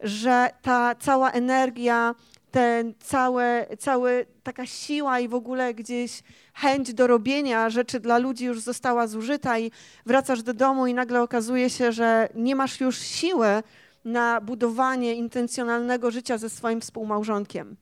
że 0.00 0.50
ta 0.62 0.94
cała 0.94 1.30
energia, 1.30 2.14
ten 2.50 2.94
całe, 3.00 3.66
całe 3.78 4.24
taka 4.42 4.66
siła 4.66 5.20
i 5.20 5.28
w 5.28 5.34
ogóle 5.34 5.74
gdzieś 5.74 6.22
chęć 6.54 6.94
do 6.94 7.06
robienia 7.06 7.70
rzeczy 7.70 8.00
dla 8.00 8.18
ludzi 8.18 8.44
już 8.44 8.60
została 8.60 9.06
zużyta 9.06 9.58
i 9.58 9.70
wracasz 10.06 10.42
do 10.42 10.54
domu 10.54 10.86
i 10.86 10.94
nagle 10.94 11.22
okazuje 11.22 11.70
się, 11.70 11.92
że 11.92 12.28
nie 12.34 12.56
masz 12.56 12.80
już 12.80 12.98
siły 12.98 13.62
na 14.04 14.40
budowanie 14.40 15.14
intencjonalnego 15.14 16.10
życia 16.10 16.38
ze 16.38 16.50
swoim 16.50 16.80
współmałżonkiem. 16.80 17.76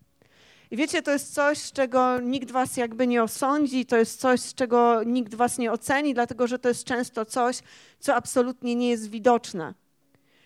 I 0.71 0.77
wiecie, 0.77 1.03
to 1.03 1.11
jest 1.11 1.35
coś, 1.35 1.59
z 1.59 1.73
czego 1.73 2.21
nikt 2.21 2.51
was 2.51 2.77
jakby 2.77 3.07
nie 3.07 3.23
osądzi, 3.23 3.87
to 3.87 3.97
jest 3.97 4.21
coś, 4.21 4.41
z 4.41 4.55
czego 4.55 5.03
nikt 5.03 5.35
was 5.35 5.59
nie 5.59 5.73
oceni, 5.73 6.15
dlatego 6.15 6.47
że 6.47 6.59
to 6.59 6.69
jest 6.69 6.85
często 6.85 7.25
coś, 7.25 7.59
co 8.01 8.15
absolutnie 8.15 8.75
nie 8.75 8.91
jest 8.91 9.11
widoczne. 9.11 9.75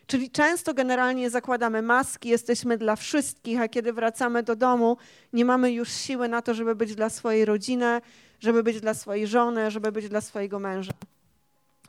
Czyli 0.07 0.31
często 0.31 0.75
generalnie 0.75 1.31
zakładamy 1.31 1.83
maski, 1.83 2.29
jesteśmy 2.29 2.79
dla 2.79 2.97
wszystkich, 2.97 3.61
a 3.61 3.69
kiedy 3.69 3.93
wracamy 3.93 4.43
do 4.43 4.57
domu, 4.57 4.97
nie 5.33 5.45
mamy 5.45 5.73
już 5.73 5.93
siły 5.93 6.29
na 6.29 6.43
to, 6.43 6.55
żeby 6.55 6.75
być 6.75 6.95
dla 6.95 7.11
swojej 7.11 7.45
rodziny, 7.45 8.01
żeby 8.41 8.63
być 8.63 8.81
dla 8.81 8.95
swojej 8.95 9.27
żony, 9.27 9.71
żeby 9.71 9.93
być 9.93 10.09
dla 10.09 10.21
swojego 10.21 10.59
męża. 10.59 10.93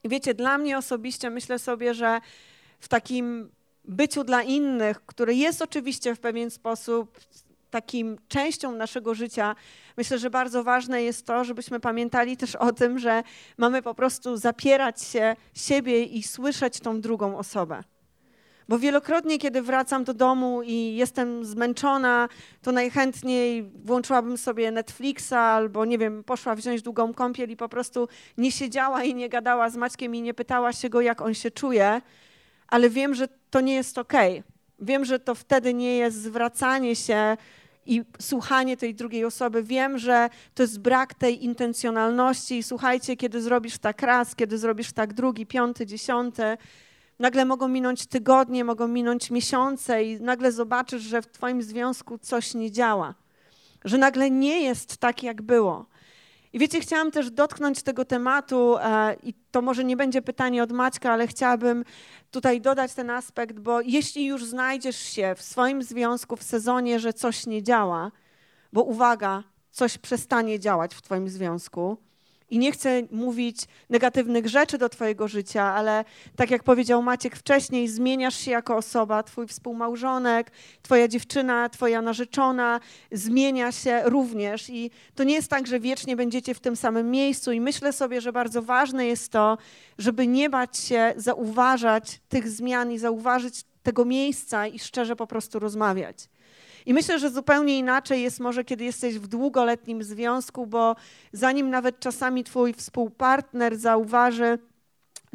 I 0.04 0.10
wiecie, 0.10 0.34
dla 0.34 0.58
mnie 0.58 0.78
osobiście 0.78 1.30
myślę 1.30 1.60
sobie, 1.60 1.94
że 1.94 2.20
w 2.80 2.88
takim 2.88 3.50
byciu 3.86 4.24
dla 4.24 4.44
innych, 4.44 5.06
które 5.06 5.34
jest 5.34 5.62
oczywiście 5.62 6.16
w 6.16 6.20
pewien 6.20 6.52
sposób 6.52 7.20
takim 7.70 8.18
częścią 8.28 8.72
naszego 8.72 9.14
życia, 9.14 9.56
myślę, 9.98 10.20
że 10.20 10.30
bardzo 10.30 10.64
ważne 10.64 11.04
jest 11.04 11.26
to, 11.26 11.44
żebyśmy 11.44 11.80
pamiętali 11.80 12.38
też 12.38 12.56
o 12.56 12.72
tym, 12.72 13.00
że 13.00 13.24
mamy 13.58 13.82
po 13.82 13.96
prostu 13.96 14.38
zapierać 14.38 15.02
się 15.02 15.36
siebie 15.54 16.04
i 16.04 16.24
słyszeć 16.24 16.80
tą 16.80 17.02
drugą 17.02 17.38
osobę. 17.38 17.84
Bo 18.70 18.80
wielokrotnie, 18.80 19.40
kiedy 19.40 19.62
wracam 19.62 20.04
do 20.04 20.14
domu 20.14 20.62
i 20.66 20.96
jestem 20.96 21.46
zmęczona, 21.46 22.30
to 22.62 22.72
najchętniej 22.72 23.64
włączyłabym 23.64 24.38
sobie 24.38 24.72
Netflixa 24.72 25.34
albo, 25.34 25.86
nie 25.86 25.98
wiem, 25.98 26.24
poszła 26.24 26.56
wziąć 26.56 26.82
długą 26.82 27.14
kąpiel 27.14 27.50
i 27.50 27.58
po 27.58 27.70
prostu 27.70 28.08
nie 28.38 28.52
siedziała 28.52 29.04
i 29.04 29.16
nie 29.16 29.30
gadała 29.30 29.70
z 29.70 29.76
Maćkiem 29.76 30.16
i 30.16 30.22
nie 30.22 30.34
pytała 30.34 30.74
się 30.74 30.90
go, 30.90 31.02
jak 31.02 31.22
on 31.22 31.34
się 31.34 31.52
czuje, 31.52 32.02
ale 32.68 32.90
wiem, 32.90 33.16
że 33.16 33.28
to 33.50 33.62
nie 33.62 33.74
jest. 33.74 33.98
Okay. 33.98 34.44
Wiem, 34.80 35.06
że 35.06 35.20
to 35.20 35.36
wtedy 35.36 35.74
nie 35.74 35.98
jest 35.98 36.22
zwracanie 36.22 36.96
się 36.96 37.38
i 37.86 38.02
słuchanie 38.20 38.78
tej 38.78 38.96
drugiej 38.96 39.26
osoby. 39.26 39.64
Wiem, 39.64 39.98
że 39.98 40.30
to 40.54 40.64
jest 40.64 40.80
brak 40.80 41.14
tej 41.14 41.44
intencjonalności 41.46 42.58
i 42.58 42.64
słuchajcie, 42.64 43.18
kiedy 43.18 43.42
zrobisz 43.42 43.78
tak 43.78 44.02
raz, 44.02 44.36
kiedy 44.36 44.58
zrobisz 44.58 44.92
tak 44.92 45.14
drugi, 45.14 45.46
piąty, 45.46 45.86
dziesiąty, 45.86 46.58
nagle 47.20 47.46
mogą 47.46 47.68
minąć 47.68 48.06
tygodnie, 48.06 48.64
mogą 48.64 48.88
minąć 48.88 49.32
miesiące 49.32 50.04
i 50.04 50.22
nagle 50.22 50.52
zobaczysz, 50.52 51.02
że 51.02 51.22
w 51.22 51.28
twoim 51.28 51.62
związku 51.62 52.18
coś 52.18 52.54
nie 52.54 52.72
działa. 52.72 53.16
Że 53.86 53.98
nagle 53.98 54.30
nie 54.30 54.62
jest 54.62 54.98
tak, 54.98 55.24
jak 55.24 55.42
było. 55.42 55.86
I 56.54 56.60
wiecie, 56.60 56.80
chciałam 56.80 57.12
też 57.12 57.32
dotknąć 57.32 57.84
tego 57.84 58.06
tematu 58.06 58.78
e, 58.78 59.16
i 59.24 59.34
to 59.52 59.62
może 59.62 59.84
nie 59.84 59.98
będzie 59.98 60.22
pytanie 60.22 60.64
od 60.64 60.72
Maćka, 60.72 61.12
ale 61.12 61.28
chciałabym 61.28 61.86
tutaj 62.32 62.62
dodać 62.62 62.94
ten 62.94 63.10
aspekt, 63.10 63.60
bo 63.60 63.82
jeśli 63.82 64.26
już 64.26 64.46
znajdziesz 64.46 65.00
się 65.00 65.34
w 65.38 65.42
swoim 65.42 65.84
związku 65.84 66.36
w 66.36 66.44
sezonie, 66.44 67.00
że 67.00 67.14
coś 67.14 67.46
nie 67.46 67.64
działa, 67.64 68.12
bo 68.74 68.84
uwaga, 68.84 69.44
coś 69.72 69.98
przestanie 69.98 70.60
działać 70.60 70.96
w 70.96 71.02
twoim 71.02 71.30
związku, 71.30 71.98
i 72.50 72.60
nie 72.60 72.72
chcę 72.72 73.02
mówić 73.12 73.58
negatywnych 73.90 74.48
rzeczy 74.48 74.78
do 74.78 74.90
Twojego 74.90 75.28
życia, 75.28 75.64
ale 75.64 76.06
tak 76.36 76.52
jak 76.52 76.64
powiedział 76.64 77.04
Maciek 77.04 77.36
wcześniej, 77.36 77.88
zmieniasz 77.88 78.36
się 78.36 78.52
jako 78.52 78.76
osoba, 78.76 79.24
Twój 79.24 79.48
współmałżonek, 79.48 80.52
Twoja 80.82 81.08
dziewczyna, 81.08 81.70
Twoja 81.70 82.02
narzeczona 82.02 82.80
zmienia 83.12 83.72
się 83.72 84.02
również. 84.06 84.70
I 84.70 84.92
to 85.16 85.24
nie 85.24 85.34
jest 85.34 85.50
tak, 85.50 85.68
że 85.68 85.80
wiecznie 85.80 86.16
będziecie 86.16 86.54
w 86.54 86.60
tym 86.60 86.76
samym 86.76 87.12
miejscu. 87.12 87.52
I 87.52 87.62
myślę 87.62 87.94
sobie, 87.94 88.22
że 88.22 88.34
bardzo 88.34 88.62
ważne 88.62 89.06
jest 89.06 89.32
to, 89.32 89.58
żeby 89.98 90.28
nie 90.28 90.50
bać 90.50 90.78
się 90.78 91.14
zauważać 91.18 92.20
tych 92.30 92.50
zmian 92.50 92.92
i 92.92 93.00
zauważyć 93.00 93.64
tego 93.84 94.06
miejsca 94.06 94.68
i 94.68 94.80
szczerze 94.80 95.16
po 95.16 95.28
prostu 95.28 95.60
rozmawiać. 95.60 96.30
I 96.86 96.94
myślę, 96.94 97.20
że 97.20 97.30
zupełnie 97.30 97.78
inaczej 97.78 98.22
jest 98.22 98.40
może, 98.40 98.64
kiedy 98.64 98.84
jesteś 98.84 99.20
w 99.20 99.28
długoletnim 99.28 100.04
związku, 100.04 100.68
bo 100.68 100.96
zanim 101.32 101.70
nawet 101.70 102.00
czasami 102.00 102.44
twój 102.44 102.74
współpartner 102.74 103.78
zauważy, 103.78 104.58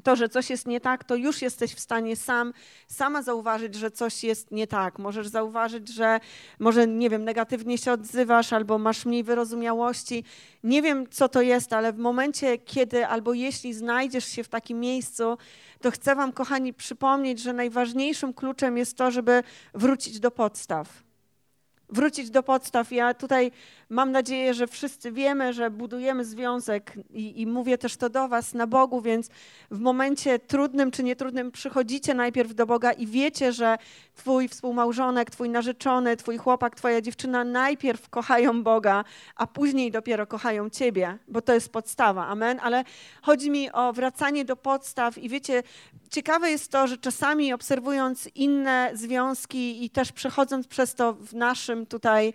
to, 0.03 0.17
że 0.17 0.29
coś 0.29 0.51
jest 0.51 0.67
nie 0.67 0.81
tak, 0.81 1.05
to 1.05 1.15
już 1.15 1.43
jesteś 1.43 1.75
w 1.75 1.81
stanie 1.81 2.17
sam, 2.17 2.53
sama 2.89 3.23
zauważyć, 3.23 3.75
że 3.75 3.91
coś 3.91 4.25
jest 4.25 4.51
nie 4.51 4.67
tak. 4.67 4.99
Możesz 4.99 5.29
zauważyć, 5.29 5.89
że 5.89 6.21
może, 6.59 6.87
nie 6.87 7.11
wiem, 7.11 7.25
negatywnie 7.25 7.79
się 7.79 7.93
odzywasz 7.93 8.53
albo 8.53 8.79
masz 8.79 9.07
mniej 9.07 9.25
wyrozumiałości. 9.25 10.25
Nie 10.65 10.83
wiem, 10.83 11.07
co 11.11 11.29
to 11.29 11.43
jest, 11.43 11.73
ale 11.73 11.93
w 11.93 11.99
momencie, 11.99 12.59
kiedy 12.59 13.07
albo 13.07 13.33
jeśli 13.33 13.75
znajdziesz 13.75 14.25
się 14.25 14.45
w 14.45 14.49
takim 14.49 14.81
miejscu, 14.81 15.39
to 15.81 15.91
chcę 15.91 16.15
Wam, 16.15 16.33
kochani, 16.33 16.75
przypomnieć, 16.75 17.41
że 17.41 17.53
najważniejszym 17.53 18.35
kluczem 18.35 18.77
jest 18.77 18.97
to, 18.97 19.11
żeby 19.11 19.43
wrócić 19.75 20.21
do 20.21 20.31
podstaw 20.31 21.08
wrócić 21.91 22.31
do 22.31 22.43
podstaw. 22.43 22.93
Ja 22.93 23.15
tutaj 23.15 23.53
mam 23.91 24.13
nadzieję, 24.13 24.55
że 24.55 24.67
wszyscy 24.67 25.13
wiemy, 25.13 25.53
że 25.53 25.71
budujemy 25.71 26.25
związek 26.25 26.93
i, 27.11 27.41
i, 27.41 27.47
mówię 27.47 27.79
też 27.79 27.97
to 27.97 28.11
do 28.11 28.29
Was 28.29 28.55
na 28.55 28.67
Bogu, 28.67 29.01
więc 29.01 29.29
w 29.71 29.81
momencie 29.81 30.39
trudnym 30.39 30.91
czy 30.91 31.03
nietrudnym 31.03 31.53
przychodzicie 31.53 32.15
najpierw 32.15 32.55
do 32.55 32.67
Boga 32.67 32.93
i 32.93 33.07
wiecie, 33.07 33.53
że 33.53 33.79
Twój 34.15 34.49
współmałżonek, 34.49 35.31
Twój 35.31 35.49
narzeczony, 35.49 36.17
Twój 36.17 36.39
chłopak, 36.39 36.77
Twoja 36.77 37.01
dziewczyna 37.01 37.45
najpierw 37.45 38.09
kochają 38.09 38.63
Boga, 38.63 39.05
a 39.37 39.47
później 39.47 39.91
dopiero 39.91 40.27
kochają 40.27 40.71
Ciebie, 40.71 41.19
bo 41.29 41.43
to 41.43 41.55
jest 41.55 41.73
podstawa. 41.73 42.27
Amen. 42.27 42.61
Ale 42.63 42.85
chodzi 43.23 43.51
mi 43.51 43.73
o 43.73 43.93
wracanie 43.93 44.45
do 44.45 44.57
podstaw 44.57 45.19
i 45.19 45.29
wiecie, 45.29 45.63
ciekawe 46.11 46.51
jest 46.51 46.73
to, 46.73 46.87
że 46.87 46.99
czasami 46.99 47.53
obserwując 47.53 48.29
inne 48.35 48.91
związki 48.95 49.85
i 49.85 49.91
też 49.91 50.13
przechodząc 50.13 50.67
przez 50.67 50.95
to 50.95 51.13
w 51.13 51.35
naszym 51.35 51.87
tutaj, 51.87 52.35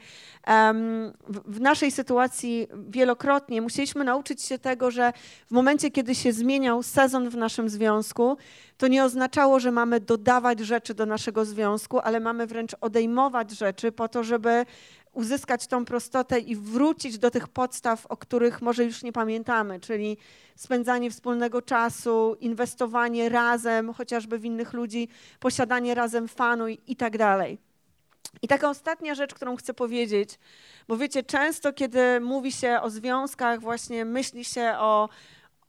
w 1.46 1.62
naszej 1.62 1.92
sytuacji 1.92 2.68
wielokrotnie, 2.90 3.62
musieliśmy 3.62 4.04
nauczyć 4.04 4.42
się 4.42 4.60
tego, 4.60 4.92
że 4.92 5.14
w 5.48 5.52
momencie, 5.52 5.92
kiedy 5.92 6.16
się 6.16 6.34
zmieniał 6.34 6.84
sezon 6.84 7.30
w 7.30 7.38
naszym 7.38 7.70
związku, 7.70 8.38
to 8.78 8.88
nie 8.88 9.04
oznaczało, 9.04 9.60
że 9.60 9.72
mamy 9.72 10.00
dodawać 10.00 10.60
rzeczy 10.60 10.94
do 10.94 11.06
naszego 11.06 11.46
związku, 11.46 12.00
ale 12.00 12.20
mamy 12.20 12.48
wręcz 12.48 12.76
odejmować 12.82 13.52
rzeczy 13.52 13.92
po 13.92 14.08
to, 14.08 14.24
żeby 14.24 14.66
uzyskać 15.14 15.68
tą 15.68 15.86
prostotę 15.86 16.40
i 16.40 16.56
wrócić 16.56 17.18
do 17.18 17.32
tych 17.32 17.48
podstaw, 17.48 18.06
o 18.06 18.18
których 18.18 18.62
może 18.62 18.84
już 18.84 19.04
nie 19.04 19.12
pamiętamy, 19.12 19.80
czyli 19.80 20.18
spędzanie 20.56 21.12
wspólnego 21.12 21.62
czasu, 21.62 22.38
inwestowanie 22.40 23.30
razem, 23.30 23.94
chociażby 23.94 24.40
w 24.40 24.46
innych 24.46 24.74
ludzi, 24.74 25.08
posiadanie 25.40 25.96
razem 25.96 26.28
fanu 26.28 26.68
i, 26.68 26.80
i 26.88 26.96
tak 26.96 27.18
dalej. 27.18 27.73
I 28.42 28.48
taka 28.48 28.70
ostatnia 28.70 29.16
rzecz, 29.16 29.34
którą 29.34 29.56
chcę 29.56 29.74
powiedzieć, 29.74 30.40
bo 30.88 30.98
wiecie, 30.98 31.24
często 31.24 31.74
kiedy 31.74 32.20
mówi 32.20 32.52
się 32.52 32.80
o 32.82 32.90
związkach, 32.90 33.62
właśnie 33.62 34.06
myśli 34.06 34.46
się 34.46 34.76
o 34.78 35.10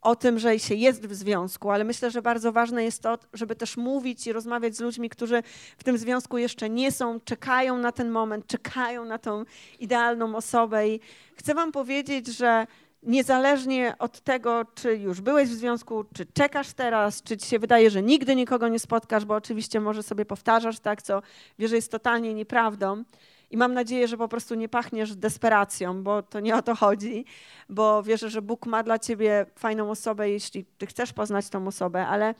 o 0.05 0.15
tym, 0.15 0.39
że 0.39 0.59
się 0.59 0.75
jest 0.75 1.07
w 1.07 1.13
związku, 1.13 1.71
ale 1.71 1.83
myślę, 1.83 2.11
że 2.11 2.21
bardzo 2.21 2.51
ważne 2.51 2.83
jest 2.83 3.01
to, 3.01 3.17
żeby 3.33 3.55
też 3.55 3.77
mówić 3.77 4.27
i 4.27 4.33
rozmawiać 4.33 4.75
z 4.75 4.79
ludźmi, 4.79 5.09
którzy 5.09 5.43
w 5.77 5.83
tym 5.83 5.97
związku 5.97 6.37
jeszcze 6.37 6.69
nie 6.69 6.91
są, 6.91 7.19
czekają 7.19 7.77
na 7.77 7.91
ten 7.91 8.09
moment, 8.11 8.47
czekają 8.47 9.05
na 9.05 9.17
tą 9.17 9.43
idealną 9.79 10.35
osobę. 10.35 10.87
I 10.87 10.99
chcę 11.35 11.53
Wam 11.53 11.71
powiedzieć, 11.71 12.27
że 12.27 12.67
niezależnie 13.05 13.95
od 13.99 14.21
tego, 14.21 14.65
czy 14.75 14.97
już 14.97 15.21
byłeś 15.21 15.49
w 15.49 15.53
związku, 15.53 16.05
czy 16.13 16.25
czekasz 16.25 16.73
teraz, 16.73 17.23
czy 17.23 17.37
ci 17.37 17.49
się 17.49 17.59
wydaje, 17.59 17.89
że 17.89 18.03
nigdy 18.03 18.35
nikogo 18.35 18.67
nie 18.67 18.79
spotkasz, 18.79 19.25
bo 19.25 19.35
oczywiście 19.35 19.79
może 19.79 20.03
sobie 20.03 20.25
powtarzasz 20.25 20.79
tak, 20.79 21.01
co 21.01 21.21
wiesz, 21.59 21.69
że 21.69 21.75
jest 21.75 21.91
totalnie 21.91 22.33
nieprawdą 22.33 23.03
i 23.51 23.57
mam 23.57 23.73
nadzieję, 23.73 24.07
że 24.07 24.17
po 24.17 24.27
prostu 24.27 24.55
nie 24.55 24.69
pachniesz 24.69 25.15
desperacją, 25.15 26.03
bo 26.03 26.23
to 26.23 26.39
nie 26.39 26.55
o 26.55 26.61
to 26.61 26.75
chodzi, 26.75 27.25
bo 27.69 28.03
wierzę, 28.03 28.29
że 28.29 28.41
Bóg 28.41 28.65
ma 28.65 28.83
dla 28.83 28.99
ciebie 28.99 29.45
fajną 29.55 29.91
osobę, 29.91 30.29
jeśli 30.29 30.65
ty 30.65 30.85
chcesz 30.85 31.13
poznać 31.13 31.49
tą 31.49 31.67
osobę, 31.67 32.07
ale 32.07 32.35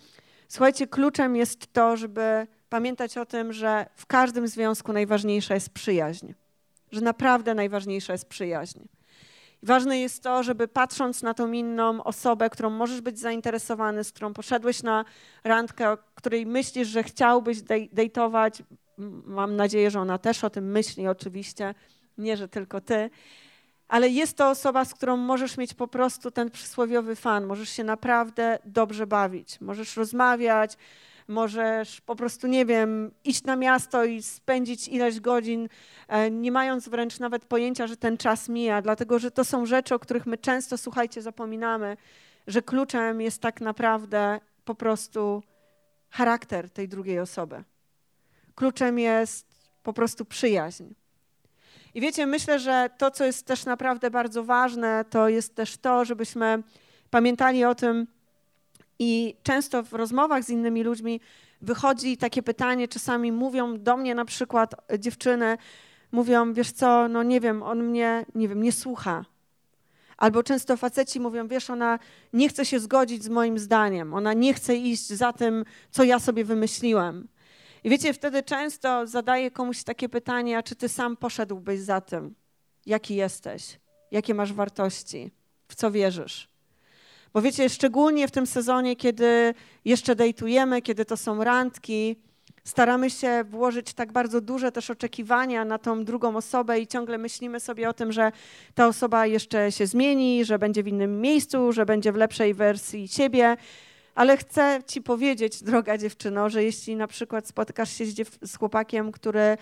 słuchajcie, 0.48 0.88
kluczem 0.88 1.36
jest 1.36 1.74
to, 1.74 1.98
żeby 1.98 2.48
pamiętać 2.70 3.18
o 3.18 3.26
tym, 3.26 3.54
że 3.54 3.86
w 3.96 4.06
każdym 4.06 4.48
związku 4.48 4.94
najważniejsza 4.94 5.54
jest 5.54 5.70
przyjaźń. 5.70 6.34
Że 6.92 7.02
naprawdę 7.02 7.54
najważniejsza 7.54 8.14
jest 8.14 8.26
przyjaźń. 8.26 8.80
Ważne 9.66 10.00
jest 10.00 10.24
to, 10.24 10.44
żeby 10.44 10.68
patrząc 10.68 11.22
na 11.22 11.34
tą 11.34 11.52
inną 11.52 12.04
osobę, 12.04 12.50
którą 12.50 12.70
możesz 12.70 13.02
być 13.02 13.20
zainteresowany, 13.20 14.04
z 14.04 14.12
którą 14.12 14.34
poszedłeś 14.34 14.84
na 14.84 15.06
randkę, 15.44 15.92
o 15.92 15.98
której 16.16 16.46
myślisz, 16.46 16.88
że 16.88 17.04
chciałbyś 17.04 17.58
dejtować, 17.92 18.64
mam 19.26 19.56
nadzieję, 19.56 19.92
że 19.92 20.00
ona 20.00 20.18
też 20.18 20.44
o 20.44 20.50
tym 20.50 20.72
myśli 20.72 21.08
oczywiście, 21.08 21.74
nie, 22.18 22.38
że 22.38 22.48
tylko 22.48 22.82
ty, 22.82 23.10
ale 23.88 24.10
jest 24.10 24.38
to 24.38 24.50
osoba, 24.50 24.86
z 24.86 24.94
którą 24.94 25.18
możesz 25.18 25.58
mieć 25.58 25.74
po 25.74 25.88
prostu 25.88 26.32
ten 26.32 26.52
przysłowiowy 26.52 27.16
fan, 27.16 27.46
możesz 27.46 27.70
się 27.70 27.84
naprawdę 27.84 28.60
dobrze 28.66 29.08
bawić, 29.08 29.62
możesz 29.62 29.98
rozmawiać, 29.98 30.78
możesz 31.28 32.02
po 32.02 32.16
prostu, 32.16 32.48
nie 32.48 32.66
wiem, 32.66 33.12
iść 33.24 33.44
na 33.44 33.56
miasto 33.56 34.06
i 34.06 34.22
spędzić 34.22 34.88
ileś 34.88 35.20
godzin, 35.20 35.70
e, 36.08 36.32
nie 36.32 36.52
mając 36.52 36.90
wręcz 36.90 37.20
nawet 37.20 37.46
pojęcia, 37.46 37.88
że 37.88 37.98
ten 37.98 38.18
czas 38.18 38.50
mija, 38.50 38.82
dlatego 38.82 39.20
że 39.20 39.32
to 39.32 39.46
są 39.46 39.66
rzeczy, 39.66 39.96
o 39.96 40.00
których 40.00 40.26
my 40.26 40.38
często, 40.38 40.78
słuchajcie, 40.78 41.22
zapominamy, 41.22 41.98
że 42.48 42.62
kluczem 42.62 43.22
jest 43.22 43.42
tak 43.42 43.62
naprawdę 43.62 44.40
po 44.66 44.76
prostu 44.76 45.44
charakter 46.10 46.70
tej 46.70 46.88
drugiej 46.88 47.20
osoby. 47.20 47.64
Kluczem 48.56 49.00
jest 49.00 49.48
po 49.84 49.94
prostu 49.94 50.26
przyjaźń. 50.26 50.84
I 51.94 52.02
wiecie, 52.02 52.26
myślę, 52.26 52.60
że 52.60 52.90
to, 52.98 53.12
co 53.12 53.26
jest 53.26 53.46
też 53.46 53.66
naprawdę 53.66 54.12
bardzo 54.12 54.44
ważne, 54.44 55.06
to 55.10 55.30
jest 55.30 55.56
też 55.56 55.78
to, 55.78 56.06
żebyśmy 56.06 56.64
pamiętali 57.10 57.66
o 57.66 57.76
tym, 57.76 58.08
i 59.00 59.36
często 59.44 59.84
w 59.84 59.94
rozmowach 59.94 60.44
z 60.44 60.50
innymi 60.50 60.84
ludźmi 60.84 61.22
wychodzi 61.62 62.18
takie 62.18 62.44
pytanie, 62.44 62.88
czasami 62.88 63.32
mówią 63.32 63.84
do 63.84 63.98
mnie 63.98 64.16
na 64.16 64.26
przykład 64.26 64.76
dziewczyny, 65.00 65.58
mówią, 66.12 66.54
wiesz 66.54 66.72
co, 66.72 67.08
no 67.08 67.24
nie 67.24 67.42
wiem, 67.42 67.64
on 67.64 67.84
mnie, 67.84 68.26
nie 68.36 68.48
wiem, 68.48 68.64
nie 68.64 68.72
słucha. 68.72 69.26
Albo 70.18 70.44
często 70.44 70.78
faceci 70.78 71.20
mówią, 71.20 71.48
wiesz, 71.48 71.70
ona 71.70 72.00
nie 72.34 72.50
chce 72.50 72.66
się 72.66 72.80
zgodzić 72.80 73.24
z 73.24 73.30
moim 73.30 73.60
zdaniem, 73.60 74.14
ona 74.14 74.34
nie 74.34 74.54
chce 74.54 74.76
iść 74.76 75.08
za 75.08 75.34
tym, 75.34 75.66
co 75.92 76.04
ja 76.04 76.20
sobie 76.20 76.46
wymyśliłem. 76.46 77.28
I 77.84 77.90
wiecie, 77.90 78.14
wtedy 78.14 78.44
często 78.44 79.08
zadaję 79.08 79.52
komuś 79.52 79.84
takie 79.84 80.10
pytanie, 80.10 80.58
a 80.58 80.64
czy 80.64 80.76
ty 80.76 80.90
sam 80.90 81.18
poszedłbyś 81.18 81.80
za 81.80 82.02
tym? 82.02 82.36
Jaki 82.86 83.16
jesteś? 83.16 83.80
Jakie 84.12 84.34
masz 84.34 84.54
wartości? 84.54 85.32
W 85.68 85.76
co 85.76 85.92
wierzysz? 85.92 86.55
Bo 87.36 87.42
wiecie, 87.42 87.70
szczególnie 87.70 88.28
w 88.28 88.32
tym 88.32 88.48
sezonie, 88.48 88.96
kiedy 88.96 89.54
jeszcze 89.86 90.16
dejtujemy, 90.16 90.82
kiedy 90.82 91.06
to 91.06 91.18
są 91.18 91.44
randki, 91.44 92.16
staramy 92.64 93.10
się 93.10 93.44
włożyć 93.44 93.94
tak 93.94 94.12
bardzo 94.12 94.42
duże 94.42 94.72
też 94.72 94.90
oczekiwania 94.90 95.66
na 95.66 95.78
tą 95.78 96.06
drugą 96.06 96.36
osobę 96.36 96.80
i 96.80 96.88
ciągle 96.88 97.18
myślimy 97.18 97.60
sobie 97.60 97.90
o 97.90 97.94
tym, 97.94 98.12
że 98.12 98.32
ta 98.76 98.88
osoba 98.88 99.26
jeszcze 99.26 99.72
się 99.72 99.88
zmieni, 99.88 100.46
że 100.46 100.60
będzie 100.60 100.84
w 100.84 100.88
innym 100.88 101.22
miejscu, 101.22 101.72
że 101.72 101.86
będzie 101.86 102.12
w 102.12 102.16
lepszej 102.16 102.54
wersji 102.54 103.08
siebie. 103.08 103.58
Ale 104.16 104.38
chcę 104.38 104.80
ci 104.88 105.02
powiedzieć, 105.02 105.64
droga 105.64 105.98
dziewczyno, 105.98 106.50
że 106.50 106.64
jeśli 106.64 106.96
na 106.96 107.08
przykład 107.08 107.48
spotykasz 107.48 107.92
się 107.92 108.06
z, 108.06 108.16
z 108.42 108.56
chłopakiem, 108.56 109.12
który, 109.12 109.58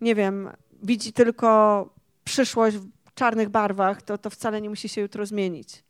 nie 0.00 0.14
wiem, 0.14 0.50
widzi 0.82 1.12
tylko 1.12 1.88
przyszłość 2.24 2.76
w 2.76 3.14
czarnych 3.14 3.48
barwach, 3.48 4.02
to, 4.02 4.18
to 4.18 4.30
wcale 4.30 4.60
nie 4.60 4.70
musi 4.70 4.88
się 4.88 5.00
jutro 5.00 5.26
zmienić. 5.26 5.85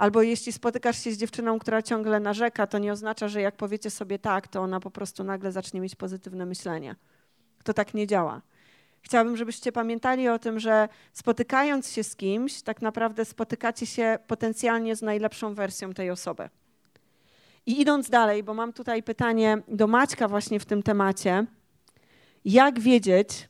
Albo 0.00 0.22
jeśli 0.22 0.52
spotykasz 0.52 1.04
się 1.04 1.12
z 1.12 1.18
dziewczyną, 1.18 1.58
która 1.58 1.82
ciągle 1.82 2.20
narzeka, 2.20 2.66
to 2.66 2.78
nie 2.78 2.92
oznacza, 2.92 3.28
że 3.28 3.40
jak 3.40 3.56
powiecie 3.56 3.90
sobie 3.90 4.18
tak, 4.18 4.48
to 4.48 4.60
ona 4.60 4.80
po 4.80 4.90
prostu 4.90 5.24
nagle 5.24 5.52
zacznie 5.52 5.80
mieć 5.80 5.96
pozytywne 5.96 6.46
myślenie. 6.46 6.96
To 7.64 7.74
tak 7.74 7.94
nie 7.94 8.06
działa. 8.06 8.42
Chciałabym, 9.02 9.36
żebyście 9.36 9.72
pamiętali 9.72 10.28
o 10.28 10.38
tym, 10.38 10.60
że 10.60 10.88
spotykając 11.12 11.92
się 11.92 12.04
z 12.04 12.16
kimś, 12.16 12.62
tak 12.62 12.82
naprawdę 12.82 13.24
spotykacie 13.24 13.86
się 13.86 14.18
potencjalnie 14.26 14.96
z 14.96 15.02
najlepszą 15.02 15.54
wersją 15.54 15.94
tej 15.94 16.10
osoby. 16.10 16.48
I 17.66 17.80
idąc 17.80 18.10
dalej, 18.10 18.42
bo 18.42 18.54
mam 18.54 18.72
tutaj 18.72 19.02
pytanie 19.02 19.58
do 19.68 19.86
Maćka 19.86 20.28
właśnie 20.28 20.60
w 20.60 20.64
tym 20.64 20.82
temacie. 20.82 21.46
Jak 22.44 22.80
wiedzieć, 22.80 23.48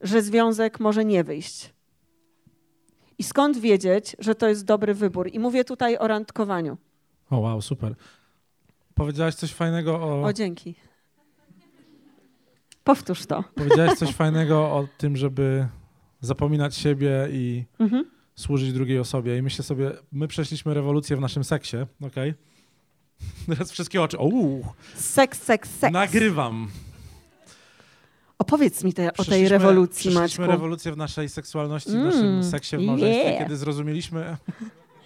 że 0.00 0.22
związek 0.22 0.80
może 0.80 1.04
nie 1.04 1.24
wyjść? 1.24 1.79
I 3.20 3.22
skąd 3.22 3.58
wiedzieć, 3.58 4.16
że 4.18 4.34
to 4.34 4.48
jest 4.48 4.64
dobry 4.64 4.94
wybór? 4.94 5.28
I 5.32 5.38
mówię 5.38 5.64
tutaj 5.64 5.98
o 5.98 6.08
randkowaniu. 6.08 6.76
O, 7.30 7.38
wow, 7.38 7.62
super. 7.62 7.94
Powiedziałaś 8.94 9.34
coś 9.34 9.52
fajnego 9.52 9.94
o. 9.94 10.22
O, 10.22 10.32
dzięki. 10.32 10.74
Powtórz 12.84 13.26
to. 13.26 13.44
Powiedziałaś 13.54 13.98
coś 13.98 14.14
fajnego 14.22 14.58
o 14.58 14.88
tym, 14.98 15.16
żeby 15.16 15.68
zapominać 16.20 16.76
siebie 16.76 17.28
i 17.30 17.64
mhm. 17.78 18.04
służyć 18.34 18.72
drugiej 18.72 18.98
osobie. 18.98 19.38
I 19.38 19.42
myślę 19.42 19.64
sobie, 19.64 19.92
my 20.12 20.28
przeszliśmy 20.28 20.74
rewolucję 20.74 21.16
w 21.16 21.20
naszym 21.20 21.44
seksie, 21.44 21.76
okej? 22.00 22.30
Okay? 22.30 22.34
Teraz 23.56 23.72
wszystkie 23.72 24.02
oczy. 24.02 24.18
Uuu. 24.18 24.64
Seks, 24.94 25.42
seks, 25.42 25.70
seks. 25.70 25.92
Nagrywam. 25.92 26.68
Opowiedz 28.40 28.84
mi 28.84 28.92
te, 28.92 29.12
o 29.16 29.24
tej 29.24 29.48
rewolucji, 29.48 30.10
Maćku. 30.10 30.42
rewolucję 30.42 30.92
w 30.92 30.96
naszej 30.96 31.28
seksualności, 31.28 31.90
mm, 31.90 32.02
w 32.02 32.04
naszym 32.04 32.26
mm, 32.26 32.44
seksie, 32.44 32.76
w 32.76 32.80
małżeństwie, 32.80 33.28
yeah. 33.28 33.38
kiedy 33.38 33.56
zrozumieliśmy... 33.56 34.36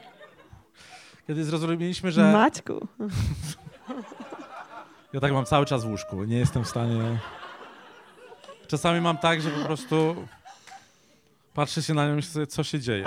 kiedy 1.26 1.44
zrozumieliśmy, 1.44 2.12
że... 2.12 2.32
Maćku. 2.32 2.88
Ja 5.12 5.20
tak 5.20 5.32
mam 5.32 5.44
cały 5.44 5.66
czas 5.66 5.84
w 5.84 5.88
łóżku. 5.88 6.24
Nie 6.24 6.38
jestem 6.38 6.64
w 6.64 6.68
stanie... 6.68 7.18
Czasami 8.66 9.00
mam 9.00 9.18
tak, 9.18 9.40
że 9.40 9.50
po 9.50 9.64
prostu 9.64 10.26
patrzę 11.54 11.82
się 11.82 11.94
na 11.94 12.06
nią 12.06 12.12
i 12.12 12.16
myślę 12.16 12.46
co 12.46 12.64
się 12.64 12.80
dzieje. 12.80 13.04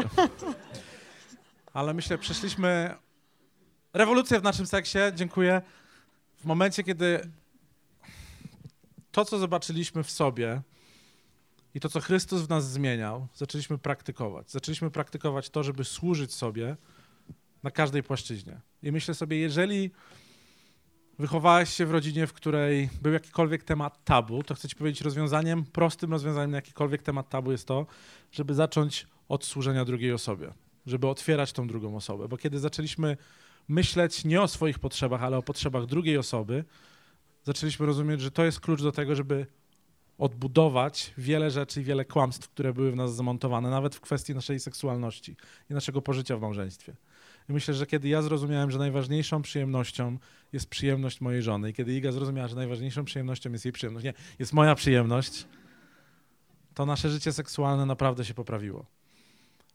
Ale 1.74 1.94
myślę, 1.94 2.18
przeszliśmy 2.18 2.96
rewolucję 3.94 4.40
w 4.40 4.44
naszym 4.44 4.68
seksie, 4.68 5.00
dziękuję. 5.16 5.62
W 6.38 6.46
momencie, 6.46 6.84
kiedy 6.84 7.30
to, 9.18 9.26
co 9.26 9.40
zobaczyliśmy 9.40 10.04
w 10.04 10.12
sobie 10.12 10.62
i 11.74 11.80
to, 11.80 11.90
co 11.90 12.00
Chrystus 12.00 12.42
w 12.42 12.50
nas 12.50 12.72
zmieniał, 12.72 13.28
zaczęliśmy 13.36 13.78
praktykować. 13.78 14.52
Zaczęliśmy 14.52 14.92
praktykować 14.92 15.50
to, 15.50 15.64
żeby 15.64 15.84
służyć 15.84 16.34
sobie 16.34 16.78
na 17.64 17.72
każdej 17.72 18.04
płaszczyźnie. 18.04 18.62
I 18.84 18.92
myślę 18.92 19.14
sobie, 19.14 19.38
jeżeli 19.38 19.92
wychowałeś 21.20 21.74
się 21.74 21.86
w 21.86 21.92
rodzinie, 21.92 22.28
w 22.28 22.34
której 22.34 22.90
był 23.02 23.14
jakikolwiek 23.14 23.64
temat 23.64 24.04
tabu, 24.04 24.44
to 24.44 24.56
chcę 24.56 24.68
ci 24.68 24.76
powiedzieć, 24.76 25.02
rozwiązaniem, 25.02 25.66
prostym 25.66 26.12
rozwiązaniem 26.12 26.52
na 26.52 26.58
jakikolwiek 26.58 27.04
temat 27.04 27.30
tabu 27.30 27.52
jest 27.52 27.68
to, 27.68 27.86
żeby 28.32 28.54
zacząć 28.54 29.08
od 29.30 29.46
służenia 29.46 29.86
drugiej 29.86 30.14
osobie, 30.14 30.54
żeby 30.86 31.08
otwierać 31.08 31.54
tą 31.54 31.68
drugą 31.68 31.96
osobę. 31.96 32.28
Bo 32.28 32.38
kiedy 32.38 32.60
zaczęliśmy 32.60 33.18
myśleć 33.68 34.26
nie 34.26 34.42
o 34.42 34.48
swoich 34.48 34.80
potrzebach, 34.80 35.24
ale 35.24 35.38
o 35.38 35.44
potrzebach 35.44 35.86
drugiej 35.86 36.18
osoby, 36.18 36.66
zaczęliśmy 37.48 37.86
rozumieć, 37.86 38.22
że 38.22 38.32
to 38.32 38.46
jest 38.46 38.60
klucz 38.60 38.82
do 38.82 38.92
tego, 38.92 39.16
żeby 39.16 39.46
odbudować 40.18 41.14
wiele 41.18 41.52
rzeczy 41.52 41.82
i 41.82 41.84
wiele 41.84 42.06
kłamstw, 42.06 42.50
które 42.50 42.74
były 42.74 42.92
w 42.92 42.96
nas 42.96 43.16
zamontowane, 43.16 43.70
nawet 43.70 43.96
w 43.96 44.02
kwestii 44.02 44.36
naszej 44.36 44.60
seksualności 44.60 45.36
i 45.70 45.74
naszego 45.74 46.02
pożycia 46.02 46.38
w 46.38 46.42
małżeństwie. 46.42 46.94
I 47.50 47.54
myślę, 47.54 47.74
że 47.74 47.86
kiedy 47.86 48.08
ja 48.08 48.22
zrozumiałem, 48.22 48.72
że 48.72 48.78
najważniejszą 48.78 49.42
przyjemnością 49.42 50.18
jest 50.54 50.70
przyjemność 50.70 51.22
mojej 51.22 51.42
żony 51.42 51.70
i 51.70 51.74
kiedy 51.74 51.94
Iga 51.94 52.12
zrozumiała, 52.12 52.48
że 52.48 52.56
najważniejszą 52.56 53.06
przyjemnością 53.06 53.52
jest 53.52 53.66
jej 53.66 53.72
przyjemność, 53.72 54.06
nie, 54.06 54.14
jest 54.40 54.54
moja 54.54 54.76
przyjemność, 54.76 55.46
to 56.74 56.86
nasze 56.86 57.10
życie 57.10 57.34
seksualne 57.34 57.86
naprawdę 57.86 58.26
się 58.26 58.34
poprawiło. 58.34 58.86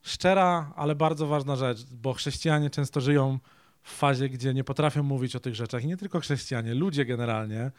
Szczera, 0.02 0.72
ale 0.76 0.94
bardzo 0.94 1.26
ważna 1.26 1.56
rzecz, 1.56 1.84
bo 1.92 2.12
chrześcijanie 2.12 2.70
często 2.70 3.00
żyją 3.00 3.38
w 3.82 3.96
fazie, 3.96 4.28
gdzie 4.28 4.54
nie 4.54 4.64
potrafią 4.64 5.02
mówić 5.02 5.36
o 5.36 5.40
tych 5.40 5.54
rzeczach. 5.54 5.84
I 5.84 5.86
nie 5.86 5.96
tylko 5.96 6.20
chrześcijanie, 6.20 6.74
ludzie 6.74 7.04
generalnie 7.04 7.70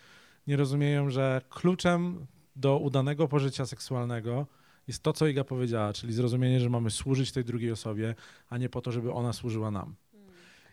nie 0.48 0.58
rozumieją, 0.58 1.10
że 1.10 1.42
kluczem 1.50 2.26
do 2.56 2.78
udanego 2.78 3.28
pożycia 3.28 3.66
seksualnego 3.66 4.48
jest 4.88 5.04
to, 5.04 5.14
co 5.14 5.28
Iga 5.28 5.44
powiedziała, 5.44 5.94
czyli 5.94 6.14
zrozumienie, 6.14 6.60
że 6.60 6.70
mamy 6.70 6.92
służyć 6.92 7.32
tej 7.32 7.44
drugiej 7.44 7.72
osobie, 7.72 8.16
a 8.50 8.58
nie 8.58 8.70
po 8.70 8.82
to, 8.82 8.92
żeby 8.92 9.14
ona 9.14 9.34
służyła 9.34 9.72
nam. 9.72 9.96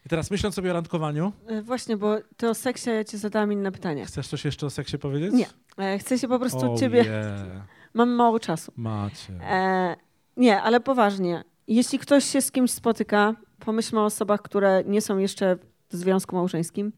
I 0.06 0.08
teraz 0.08 0.30
myśląc 0.30 0.54
sobie 0.54 0.70
o 0.70 0.72
randkowaniu. 0.72 1.32
E, 1.46 1.62
właśnie, 1.62 1.96
bo 1.96 2.16
ty 2.36 2.48
o 2.48 2.54
seksie 2.54 2.90
ja 2.90 3.04
ci 3.04 3.18
zadałam 3.18 3.52
inne 3.52 3.72
pytanie. 3.72 4.06
Chcesz 4.06 4.28
coś 4.28 4.44
jeszcze 4.44 4.66
o 4.66 4.70
seksie 4.70 4.98
powiedzieć? 4.98 5.32
Nie. 5.32 5.46
E, 5.84 5.98
chcę 5.98 6.18
się 6.18 6.28
po 6.28 6.38
prostu 6.38 6.58
oh, 6.72 6.80
ciebie. 6.80 6.98
Yeah. 6.98 7.66
Mam 7.94 8.08
mało 8.10 8.40
czasu. 8.40 8.72
Macie. 8.76 9.32
E, 9.42 9.96
nie, 10.36 10.62
ale 10.62 10.80
poważnie. 10.80 11.44
Jeśli 11.68 11.98
ktoś 11.98 12.24
się 12.24 12.40
z 12.40 12.52
kimś 12.52 12.70
spotyka, 12.70 13.34
pomyślmy 13.60 14.00
o 14.00 14.04
osobach, 14.04 14.42
które 14.42 14.84
nie 14.86 15.00
są 15.00 15.18
jeszcze 15.18 15.56
w 15.90 15.96
związku 15.96 16.36
małżeńskim, 16.36 16.92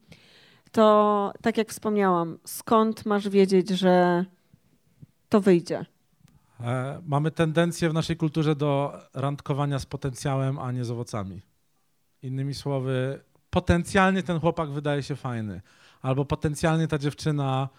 to 0.71 1.33
tak 1.41 1.57
jak 1.57 1.69
wspomniałam, 1.69 2.37
skąd 2.45 3.05
masz 3.05 3.29
wiedzieć, 3.29 3.69
że 3.69 4.25
to 5.29 5.41
wyjdzie? 5.41 5.85
E, 6.59 7.01
mamy 7.05 7.31
tendencję 7.31 7.89
w 7.89 7.93
naszej 7.93 8.17
kulturze 8.17 8.55
do 8.55 8.93
randkowania 9.13 9.79
z 9.79 9.85
potencjałem, 9.85 10.59
a 10.59 10.71
nie 10.71 10.85
z 10.85 10.91
owocami. 10.91 11.41
Innymi 12.21 12.53
słowy, 12.53 13.23
potencjalnie 13.49 14.23
ten 14.23 14.39
chłopak 14.39 14.69
wydaje 14.69 15.03
się 15.03 15.15
fajny, 15.15 15.61
albo 16.01 16.25
potencjalnie 16.25 16.87
ta 16.87 16.97
dziewczyna 16.97 17.69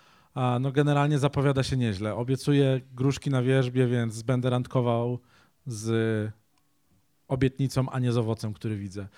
no 0.60 0.72
generalnie 0.72 1.18
zapowiada 1.18 1.62
się 1.62 1.76
nieźle. 1.76 2.14
Obiecuje 2.14 2.80
gruszki 2.94 3.30
na 3.30 3.42
wierzbie, 3.42 3.86
więc 3.86 4.22
będę 4.22 4.50
randkował 4.50 5.18
z 5.66 6.30
obietnicą, 7.28 7.90
a 7.90 7.98
nie 7.98 8.12
z 8.12 8.16
owocem, 8.16 8.54
który 8.54 8.76
widzę. 8.76 9.08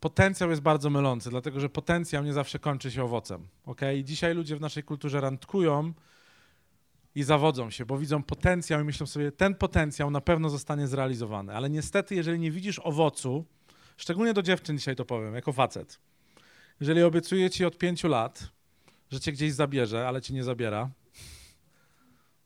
Potencjał 0.00 0.50
jest 0.50 0.62
bardzo 0.62 0.90
mylący, 0.90 1.30
dlatego 1.30 1.60
że 1.60 1.68
potencjał 1.68 2.24
nie 2.24 2.32
zawsze 2.32 2.58
kończy 2.58 2.90
się 2.90 3.04
owocem. 3.04 3.46
Okay? 3.66 4.04
Dzisiaj 4.04 4.34
ludzie 4.34 4.56
w 4.56 4.60
naszej 4.60 4.82
kulturze 4.82 5.20
randkują 5.20 5.92
i 7.14 7.22
zawodzą 7.22 7.70
się, 7.70 7.86
bo 7.86 7.98
widzą 7.98 8.22
potencjał 8.22 8.80
i 8.80 8.84
myślą 8.84 9.06
sobie, 9.06 9.32
ten 9.32 9.54
potencjał 9.54 10.10
na 10.10 10.20
pewno 10.20 10.50
zostanie 10.50 10.86
zrealizowany. 10.86 11.54
Ale 11.56 11.70
niestety, 11.70 12.14
jeżeli 12.14 12.38
nie 12.38 12.50
widzisz 12.50 12.78
owocu, 12.78 13.44
szczególnie 13.96 14.34
do 14.34 14.42
dziewczyn 14.42 14.78
dzisiaj 14.78 14.96
to 14.96 15.04
powiem, 15.04 15.34
jako 15.34 15.52
facet, 15.52 16.00
jeżeli 16.80 17.02
obiecuje 17.02 17.50
ci 17.50 17.64
od 17.64 17.78
pięciu 17.78 18.08
lat, 18.08 18.50
że 19.10 19.20
cię 19.20 19.32
gdzieś 19.32 19.52
zabierze, 19.52 20.08
ale 20.08 20.22
cię 20.22 20.34
nie 20.34 20.44
zabiera, 20.44 20.90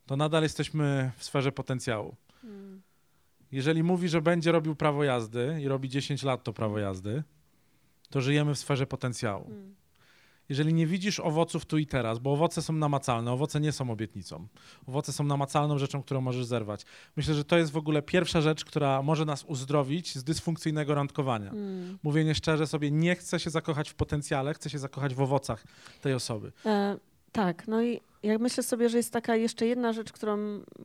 to 0.06 0.16
nadal 0.16 0.42
jesteśmy 0.42 1.12
w 1.16 1.24
sferze 1.24 1.52
potencjału. 1.52 2.16
Hmm. 2.42 2.82
Jeżeli 3.52 3.82
mówi, 3.82 4.08
że 4.08 4.22
będzie 4.22 4.52
robił 4.52 4.74
prawo 4.74 5.04
jazdy 5.04 5.58
i 5.62 5.68
robi 5.68 5.88
10 5.88 6.22
lat 6.22 6.44
to 6.44 6.52
prawo 6.52 6.78
jazdy, 6.78 7.22
to 8.10 8.20
żyjemy 8.20 8.54
w 8.54 8.58
sferze 8.58 8.86
potencjału. 8.86 9.44
Hmm. 9.44 9.74
Jeżeli 10.48 10.74
nie 10.74 10.86
widzisz 10.86 11.20
owoców 11.20 11.66
tu 11.66 11.78
i 11.78 11.86
teraz, 11.86 12.18
bo 12.18 12.32
owoce 12.32 12.62
są 12.62 12.72
namacalne, 12.72 13.32
owoce 13.32 13.60
nie 13.60 13.72
są 13.72 13.90
obietnicą. 13.90 14.46
Owoce 14.86 15.12
są 15.12 15.24
namacalną 15.24 15.78
rzeczą, 15.78 16.02
którą 16.02 16.20
możesz 16.20 16.44
zerwać. 16.44 16.84
Myślę, 17.16 17.34
że 17.34 17.44
to 17.44 17.58
jest 17.58 17.72
w 17.72 17.76
ogóle 17.76 18.02
pierwsza 18.02 18.40
rzecz, 18.40 18.64
która 18.64 19.02
może 19.02 19.24
nas 19.24 19.44
uzdrowić 19.44 20.14
z 20.18 20.24
dysfunkcyjnego 20.24 20.94
randkowania. 20.94 21.50
Hmm. 21.50 21.98
Mówienie 22.02 22.34
szczerze 22.34 22.66
sobie, 22.66 22.90
nie 22.90 23.14
chcę 23.14 23.40
się 23.40 23.50
zakochać 23.50 23.90
w 23.90 23.94
potencjale, 23.94 24.54
chcę 24.54 24.70
się 24.70 24.78
zakochać 24.78 25.14
w 25.14 25.20
owocach 25.20 25.64
tej 26.00 26.14
osoby. 26.14 26.52
E, 26.66 26.96
tak, 27.32 27.68
no 27.68 27.82
i 27.82 28.00
jak 28.22 28.40
myślę 28.40 28.62
sobie, 28.62 28.88
że 28.88 28.96
jest 28.96 29.12
taka 29.12 29.36
jeszcze 29.36 29.66
jedna 29.66 29.92
rzecz, 29.92 30.12
którą 30.12 30.38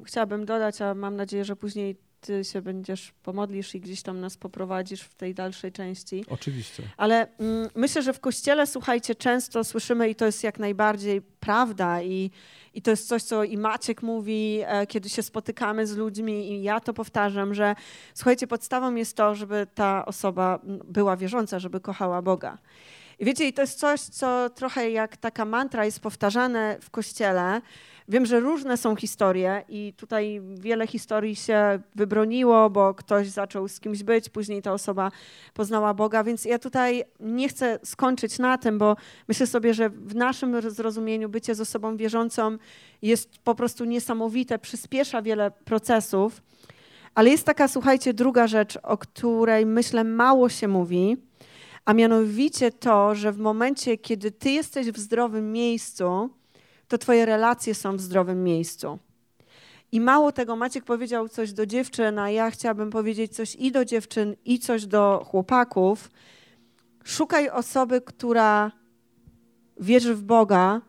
chciałabym 0.06 0.46
dodać, 0.46 0.82
a 0.82 0.94
mam 0.94 1.16
nadzieję, 1.16 1.46
że 1.46 1.56
później 1.56 1.96
ty 2.24 2.44
się 2.44 2.62
będziesz 2.62 3.12
pomodlisz 3.24 3.76
i 3.76 3.80
gdzieś 3.80 4.02
tam 4.02 4.20
nas 4.20 4.38
poprowadzisz 4.38 5.02
w 5.02 5.16
tej 5.16 5.34
dalszej 5.34 5.72
części. 5.72 6.26
Oczywiście. 6.30 6.84
Ale 6.98 7.28
mm, 7.38 7.70
myślę, 7.76 8.02
że 8.02 8.14
w 8.14 8.20
kościele, 8.20 8.68
słuchajcie, 8.68 9.16
często 9.16 9.64
słyszymy 9.64 10.10
i 10.10 10.16
to 10.16 10.26
jest 10.26 10.44
jak 10.44 10.60
najbardziej 10.60 11.22
prawda 11.22 12.02
i, 12.02 12.32
i 12.74 12.82
to 12.82 12.92
jest 12.92 13.08
coś, 13.08 13.24
co 13.24 13.44
i 13.44 13.58
Maciek 13.58 14.04
mówi, 14.04 14.60
e, 14.66 14.88
kiedy 14.88 15.10
się 15.10 15.24
spotykamy 15.24 15.88
z 15.88 15.96
ludźmi 15.96 16.52
i 16.52 16.64
ja 16.64 16.80
to 16.80 16.94
powtarzam, 16.94 17.54
że 17.54 17.76
słuchajcie, 18.14 18.48
podstawą 18.48 18.96
jest 18.96 19.18
to, 19.18 19.36
żeby 19.36 19.68
ta 19.76 20.06
osoba 20.06 20.60
była 20.86 21.18
wierząca, 21.18 21.60
żeby 21.60 21.80
kochała 21.80 22.22
Boga. 22.22 22.58
Wiecie, 23.24 23.48
i 23.48 23.54
to 23.54 23.62
jest 23.62 23.80
coś, 23.80 24.02
co 24.02 24.50
trochę 24.50 24.92
jak 24.92 25.18
taka 25.18 25.46
mantra 25.46 25.86
jest 25.86 26.00
powtarzane 26.00 26.78
w 26.82 26.90
kościele. 26.90 27.62
Wiem, 28.10 28.26
że 28.26 28.40
różne 28.40 28.78
są 28.78 28.96
historie 28.96 29.64
i 29.70 29.94
tutaj 29.98 30.42
wiele 30.56 30.88
historii 30.88 31.36
się 31.36 31.80
wybroniło, 31.96 32.70
bo 32.70 32.94
ktoś 32.94 33.28
zaczął 33.28 33.68
z 33.68 33.80
kimś 33.80 34.04
być, 34.04 34.30
później 34.30 34.62
ta 34.62 34.74
osoba 34.74 35.12
poznała 35.54 35.94
Boga, 35.94 36.24
więc 36.24 36.46
ja 36.46 36.60
tutaj 36.60 37.04
nie 37.20 37.50
chcę 37.50 37.80
skończyć 37.84 38.40
na 38.40 38.58
tym, 38.58 38.78
bo 38.78 38.96
myślę 39.28 39.48
sobie, 39.48 39.74
że 39.74 39.90
w 39.90 40.16
naszym 40.16 40.72
zrozumieniu 40.72 41.30
bycie 41.30 41.56
z 41.56 41.62
osobą 41.62 41.98
wierzącą 41.98 42.58
jest 43.02 43.38
po 43.38 43.56
prostu 43.56 43.86
niesamowite, 43.86 44.60
przyspiesza 44.60 45.22
wiele 45.22 45.52
procesów. 45.52 46.42
Ale 47.16 47.30
jest 47.30 47.46
taka, 47.46 47.68
słuchajcie, 47.68 48.14
druga 48.14 48.48
rzecz, 48.48 48.78
o 48.84 48.98
której 48.98 49.66
myślę 49.66 50.04
mało 50.04 50.50
się 50.50 50.68
mówi 50.68 51.18
a 51.86 51.94
mianowicie 51.94 52.72
to, 52.72 53.16
że 53.16 53.32
w 53.32 53.38
momencie, 53.38 53.98
kiedy 53.98 54.32
ty 54.32 54.52
jesteś 54.52 54.92
w 54.92 55.00
zdrowym 55.00 55.52
miejscu, 55.52 56.30
to 56.88 56.98
twoje 56.98 57.26
relacje 57.26 57.76
są 57.76 57.98
w 57.98 58.02
zdrowym 58.02 58.44
miejscu. 58.44 59.00
I 59.92 60.02
mało 60.02 60.32
tego, 60.32 60.56
Maciek 60.56 60.84
powiedział 60.84 61.30
coś 61.30 61.54
do 61.54 61.66
dziewczyn, 61.66 62.20
a 62.20 62.30
ja 62.30 62.52
chciałabym 62.52 62.90
powiedzieć 62.90 63.36
coś 63.36 63.56
i 63.56 63.72
do 63.72 63.86
dziewczyn, 63.86 64.36
i 64.46 64.60
coś 64.60 64.86
do 64.86 65.26
chłopaków. 65.28 66.12
Szukaj 67.04 67.50
osoby, 67.50 68.02
która 68.02 68.72
wierzy 69.80 70.16
w 70.16 70.24
Boga, 70.24 70.82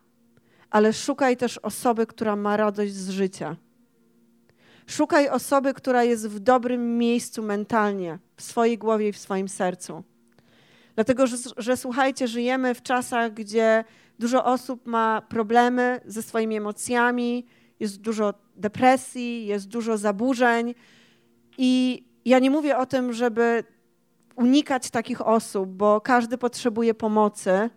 ale 0.71 0.93
szukaj 0.93 1.37
też 1.37 1.59
osoby, 1.59 2.07
która 2.07 2.37
ma 2.37 2.57
radość 2.57 2.93
z 2.93 3.09
życia. 3.11 3.57
Szukaj 4.87 5.29
osoby, 5.29 5.75
która 5.75 6.05
jest 6.05 6.29
w 6.29 6.39
dobrym 6.39 6.99
miejscu 6.99 7.43
mentalnie, 7.43 8.19
w 8.37 8.43
swojej 8.43 8.79
głowie 8.79 9.09
i 9.09 9.13
w 9.13 9.19
swoim 9.19 9.49
sercu. 9.49 10.05
Dlatego, 10.95 11.27
że, 11.27 11.37
że 11.57 11.77
słuchajcie, 11.77 12.29
żyjemy 12.29 12.75
w 12.75 12.83
czasach, 12.83 13.35
gdzie 13.35 13.85
dużo 14.19 14.45
osób 14.45 14.87
ma 14.87 15.23
problemy 15.29 16.01
ze 16.07 16.23
swoimi 16.23 16.57
emocjami, 16.57 17.47
jest 17.81 18.01
dużo 18.01 18.35
depresji, 18.57 19.47
jest 19.47 19.69
dużo 19.69 19.99
zaburzeń. 19.99 20.75
I 21.59 22.05
ja 22.25 22.39
nie 22.39 22.51
mówię 22.51 22.79
o 22.79 22.87
tym, 22.87 23.13
żeby 23.13 23.65
unikać 24.37 24.91
takich 24.91 25.27
osób, 25.27 25.71
bo 25.71 26.01
każdy 26.01 26.39
potrzebuje 26.39 26.95
pomocy, 26.95 27.71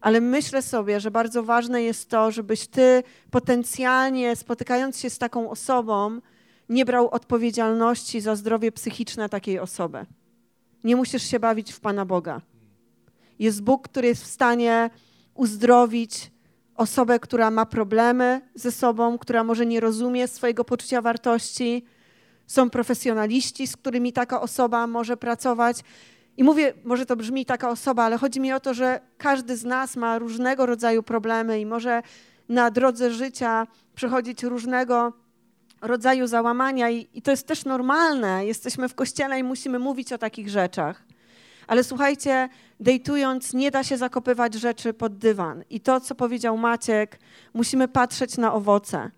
ale 0.00 0.20
myślę 0.20 0.62
sobie, 0.62 1.00
że 1.00 1.10
bardzo 1.10 1.42
ważne 1.42 1.82
jest 1.82 2.10
to, 2.10 2.30
żebyś 2.30 2.66
ty 2.66 3.02
potencjalnie 3.30 4.36
spotykając 4.36 4.98
się 4.98 5.10
z 5.10 5.18
taką 5.18 5.50
osobą, 5.50 6.20
nie 6.68 6.84
brał 6.84 7.08
odpowiedzialności 7.08 8.20
za 8.20 8.36
zdrowie 8.36 8.72
psychiczne 8.72 9.28
takiej 9.28 9.58
osoby. 9.58 10.06
Nie 10.84 10.96
musisz 10.96 11.22
się 11.22 11.40
bawić 11.40 11.72
w 11.72 11.80
Pana 11.80 12.04
Boga. 12.04 12.40
Jest 13.38 13.62
Bóg, 13.62 13.88
który 13.88 14.08
jest 14.08 14.24
w 14.24 14.26
stanie 14.26 14.90
uzdrowić 15.34 16.30
osobę, 16.74 17.18
która 17.20 17.50
ma 17.50 17.66
problemy 17.66 18.40
ze 18.54 18.72
sobą, 18.72 19.18
która 19.18 19.44
może 19.44 19.66
nie 19.66 19.80
rozumie 19.80 20.28
swojego 20.28 20.64
poczucia 20.64 21.02
wartości. 21.02 21.84
Są 22.46 22.70
profesjonaliści, 22.70 23.66
z 23.66 23.76
którymi 23.76 24.12
taka 24.12 24.40
osoba 24.40 24.86
może 24.86 25.16
pracować. 25.16 25.80
I 26.36 26.44
mówię, 26.44 26.74
może 26.84 27.06
to 27.06 27.16
brzmi 27.16 27.46
taka 27.46 27.70
osoba, 27.70 28.04
ale 28.04 28.18
chodzi 28.18 28.40
mi 28.40 28.52
o 28.52 28.60
to, 28.60 28.74
że 28.74 29.00
każdy 29.18 29.56
z 29.56 29.64
nas 29.64 29.96
ma 29.96 30.18
różnego 30.18 30.66
rodzaju 30.66 31.02
problemy 31.02 31.60
i 31.60 31.66
może 31.66 32.02
na 32.48 32.70
drodze 32.70 33.10
życia 33.10 33.66
przechodzić 33.94 34.42
różnego 34.42 35.12
rodzaju 35.80 36.26
załamania, 36.26 36.90
i, 36.90 37.08
i 37.14 37.22
to 37.22 37.30
jest 37.30 37.46
też 37.46 37.64
normalne. 37.64 38.46
Jesteśmy 38.46 38.88
w 38.88 38.94
kościele 38.94 39.38
i 39.38 39.42
musimy 39.42 39.78
mówić 39.78 40.12
o 40.12 40.18
takich 40.18 40.48
rzeczach. 40.48 41.04
Ale 41.66 41.84
słuchajcie, 41.84 42.48
dejtując 42.80 43.54
nie 43.54 43.70
da 43.70 43.84
się 43.84 43.96
zakopywać 43.96 44.54
rzeczy 44.54 44.92
pod 44.92 45.18
dywan. 45.18 45.64
I 45.70 45.80
to, 45.80 46.00
co 46.00 46.14
powiedział 46.14 46.58
Maciek, 46.58 47.18
musimy 47.54 47.88
patrzeć 47.88 48.36
na 48.36 48.54
owoce. 48.54 49.10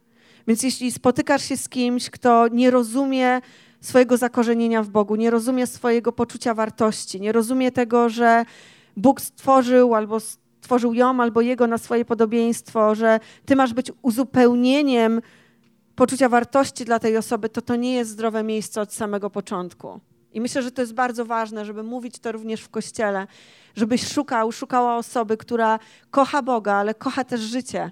Więc 0.46 0.62
jeśli 0.62 0.92
spotykasz 0.92 1.44
się 1.44 1.56
z 1.56 1.68
kimś, 1.68 2.10
kto 2.10 2.48
nie 2.48 2.70
rozumie 2.70 3.40
swojego 3.80 4.16
zakorzenienia 4.16 4.82
w 4.82 4.88
Bogu, 4.88 5.16
nie 5.16 5.30
rozumie 5.30 5.66
swojego 5.66 6.12
poczucia 6.12 6.54
wartości, 6.54 7.20
nie 7.20 7.32
rozumie 7.32 7.72
tego, 7.72 8.08
że 8.08 8.44
Bóg 8.96 9.20
stworzył 9.20 9.94
albo 9.94 10.20
stworzył 10.20 10.94
ją 10.94 11.20
albo 11.20 11.40
jego 11.40 11.66
na 11.66 11.78
swoje 11.78 12.04
podobieństwo, 12.04 12.94
że 12.94 13.20
ty 13.46 13.56
masz 13.56 13.74
być 13.74 13.92
uzupełnieniem 14.02 15.20
poczucia 16.00 16.28
wartości 16.28 16.84
dla 16.84 16.98
tej 16.98 17.16
osoby, 17.16 17.48
to 17.48 17.62
to 17.62 17.76
nie 17.76 17.94
jest 17.94 18.10
zdrowe 18.10 18.42
miejsce 18.42 18.80
od 18.80 18.92
samego 18.92 19.30
początku. 19.30 20.00
I 20.32 20.40
myślę, 20.40 20.62
że 20.62 20.70
to 20.70 20.82
jest 20.82 20.94
bardzo 20.94 21.24
ważne, 21.24 21.64
żeby 21.64 21.82
mówić 21.82 22.18
to 22.18 22.32
również 22.32 22.60
w 22.60 22.68
kościele, 22.68 23.26
żebyś 23.74 24.12
szukał, 24.12 24.52
szukała 24.52 24.96
osoby, 24.96 25.36
która 25.36 25.78
kocha 26.10 26.42
Boga, 26.42 26.74
ale 26.74 26.94
kocha 26.94 27.24
też 27.24 27.40
życie, 27.40 27.90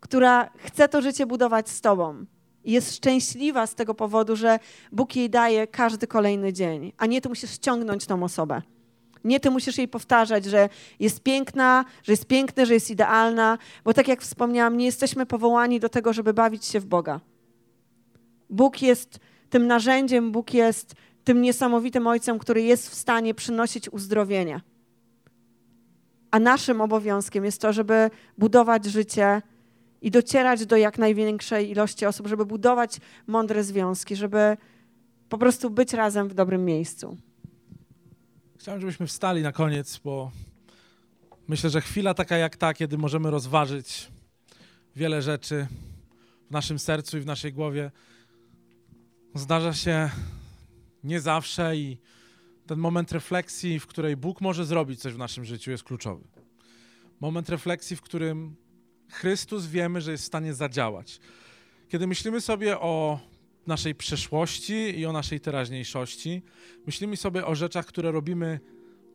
która 0.00 0.50
chce 0.56 0.88
to 0.88 1.02
życie 1.02 1.26
budować 1.26 1.68
z 1.68 1.80
Tobą. 1.80 2.24
I 2.64 2.72
jest 2.72 2.96
szczęśliwa 2.96 3.66
z 3.66 3.74
tego 3.74 3.94
powodu, 3.94 4.36
że 4.36 4.58
Bóg 4.92 5.16
jej 5.16 5.30
daje 5.30 5.66
każdy 5.66 6.06
kolejny 6.06 6.52
dzień, 6.52 6.92
a 6.98 7.06
nie 7.06 7.20
ty 7.20 7.28
musisz 7.28 7.50
ściągnąć 7.50 8.06
tą 8.06 8.22
osobę. 8.22 8.62
Nie 9.24 9.40
ty 9.40 9.50
musisz 9.50 9.78
jej 9.78 9.88
powtarzać, 9.88 10.44
że 10.44 10.68
jest 11.00 11.22
piękna, 11.22 11.84
że 12.02 12.12
jest 12.12 12.26
piękna, 12.26 12.64
że 12.64 12.74
jest 12.74 12.90
idealna, 12.90 13.58
bo 13.84 13.94
tak 13.94 14.08
jak 14.08 14.22
wspomniałam, 14.22 14.76
nie 14.76 14.84
jesteśmy 14.84 15.26
powołani 15.26 15.80
do 15.80 15.88
tego, 15.88 16.12
żeby 16.12 16.34
bawić 16.34 16.64
się 16.64 16.80
w 16.80 16.86
Boga. 16.86 17.20
Bóg 18.50 18.82
jest 18.82 19.18
tym 19.50 19.66
narzędziem, 19.66 20.32
Bóg 20.32 20.54
jest 20.54 20.94
tym 21.24 21.42
niesamowitym 21.42 22.06
Ojcem, 22.06 22.38
który 22.38 22.62
jest 22.62 22.90
w 22.90 22.94
stanie 22.94 23.34
przynosić 23.34 23.92
uzdrowienie. 23.92 24.60
A 26.30 26.38
naszym 26.38 26.80
obowiązkiem 26.80 27.44
jest 27.44 27.60
to, 27.60 27.72
żeby 27.72 28.10
budować 28.38 28.84
życie 28.84 29.42
i 30.02 30.10
docierać 30.10 30.66
do 30.66 30.76
jak 30.76 30.98
największej 30.98 31.70
ilości 31.70 32.06
osób, 32.06 32.26
żeby 32.26 32.46
budować 32.46 33.00
mądre 33.26 33.64
związki, 33.64 34.16
żeby 34.16 34.56
po 35.28 35.38
prostu 35.38 35.70
być 35.70 35.92
razem 35.92 36.28
w 36.28 36.34
dobrym 36.34 36.64
miejscu. 36.64 37.16
Chciałem, 38.62 38.80
żebyśmy 38.80 39.06
wstali 39.06 39.42
na 39.42 39.52
koniec, 39.52 39.98
bo 40.04 40.30
myślę, 41.48 41.70
że 41.70 41.80
chwila 41.80 42.14
taka 42.14 42.36
jak 42.36 42.56
ta, 42.56 42.74
kiedy 42.74 42.98
możemy 42.98 43.30
rozważyć 43.30 44.08
wiele 44.96 45.22
rzeczy 45.22 45.66
w 46.48 46.50
naszym 46.50 46.78
sercu 46.78 47.18
i 47.18 47.20
w 47.20 47.26
naszej 47.26 47.52
głowie, 47.52 47.90
zdarza 49.34 49.72
się 49.74 50.10
nie 51.04 51.20
zawsze 51.20 51.76
i 51.76 51.98
ten 52.66 52.78
moment 52.78 53.12
refleksji, 53.12 53.80
w 53.80 53.86
której 53.86 54.16
Bóg 54.16 54.40
może 54.40 54.64
zrobić 54.64 55.00
coś 55.00 55.14
w 55.14 55.18
naszym 55.18 55.44
życiu, 55.44 55.70
jest 55.70 55.84
kluczowy. 55.84 56.24
Moment 57.20 57.48
refleksji, 57.48 57.96
w 57.96 58.02
którym 58.02 58.56
Chrystus 59.10 59.66
wiemy, 59.66 60.00
że 60.00 60.10
jest 60.10 60.24
w 60.24 60.26
stanie 60.26 60.54
zadziałać. 60.54 61.20
Kiedy 61.88 62.06
myślimy 62.06 62.40
sobie 62.40 62.80
o 62.80 63.20
naszej 63.66 63.94
przeszłości 63.94 64.74
i 64.74 65.06
o 65.06 65.12
naszej 65.12 65.40
teraźniejszości, 65.40 66.42
myślimy 66.86 67.16
sobie 67.16 67.46
o 67.46 67.54
rzeczach, 67.54 67.86
które 67.86 68.12
robimy 68.12 68.60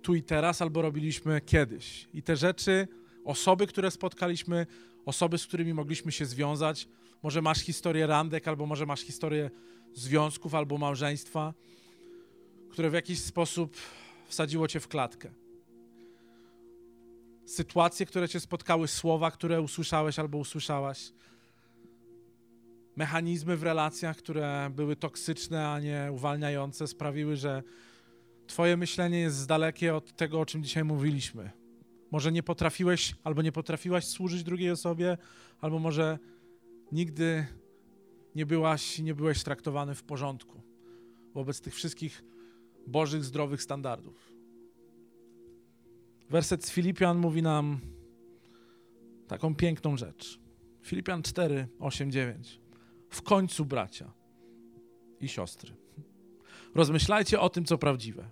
tu 0.01 0.15
i 0.15 0.23
teraz 0.23 0.61
albo 0.61 0.81
robiliśmy 0.81 1.41
kiedyś. 1.41 2.07
I 2.13 2.23
te 2.23 2.35
rzeczy, 2.35 2.87
osoby, 3.25 3.67
które 3.67 3.91
spotkaliśmy, 3.91 4.65
osoby, 5.05 5.37
z 5.37 5.47
którymi 5.47 5.73
mogliśmy 5.73 6.11
się 6.11 6.25
związać, 6.25 6.87
może 7.23 7.41
masz 7.41 7.59
historię 7.59 8.07
randek, 8.07 8.47
albo 8.47 8.65
może 8.65 8.85
masz 8.85 9.01
historię 9.01 9.51
związków 9.93 10.55
albo 10.55 10.77
małżeństwa, 10.77 11.53
które 12.71 12.89
w 12.89 12.93
jakiś 12.93 13.21
sposób 13.21 13.77
wsadziło 14.27 14.67
cię 14.67 14.79
w 14.79 14.87
klatkę. 14.87 15.31
Sytuacje, 17.45 18.05
które 18.05 18.29
cię 18.29 18.39
spotkały, 18.39 18.87
słowa, 18.87 19.31
które 19.31 19.61
usłyszałeś 19.61 20.19
albo 20.19 20.37
usłyszałaś, 20.37 21.11
mechanizmy 22.97 23.57
w 23.57 23.63
relacjach, 23.63 24.17
które 24.17 24.69
były 24.75 24.95
toksyczne, 24.95 25.69
a 25.69 25.79
nie 25.79 26.09
uwalniające, 26.11 26.87
sprawiły, 26.87 27.35
że 27.35 27.63
Twoje 28.47 28.77
myślenie 28.77 29.19
jest 29.19 29.47
dalekie 29.47 29.95
od 29.95 30.15
tego, 30.15 30.39
o 30.39 30.45
czym 30.45 30.63
dzisiaj 30.63 30.83
mówiliśmy. 30.83 31.51
Może 32.11 32.31
nie 32.31 32.43
potrafiłeś 32.43 33.15
albo 33.23 33.41
nie 33.41 33.51
potrafiłaś 33.51 34.05
służyć 34.05 34.43
drugiej 34.43 34.71
osobie, 34.71 35.17
albo 35.61 35.79
może 35.79 36.19
nigdy 36.91 37.45
nie 38.35 38.45
byłaś, 38.45 38.99
nie 38.99 39.15
byłeś 39.15 39.43
traktowany 39.43 39.95
w 39.95 40.03
porządku 40.03 40.61
wobec 41.33 41.61
tych 41.61 41.75
wszystkich 41.75 42.23
bożych, 42.87 43.23
zdrowych 43.23 43.63
standardów. 43.63 44.33
Werset 46.29 46.65
z 46.65 46.71
Filipian 46.71 47.17
mówi 47.17 47.41
nam 47.41 47.79
taką 49.27 49.55
piękną 49.55 49.97
rzecz. 49.97 50.39
Filipian 50.81 51.23
4, 51.23 51.67
8, 51.79 52.11
9. 52.11 52.59
W 53.09 53.21
końcu, 53.21 53.65
bracia 53.65 54.11
i 55.21 55.27
siostry, 55.27 55.73
rozmyślajcie 56.75 57.39
o 57.39 57.49
tym, 57.49 57.65
co 57.65 57.77
prawdziwe, 57.77 58.29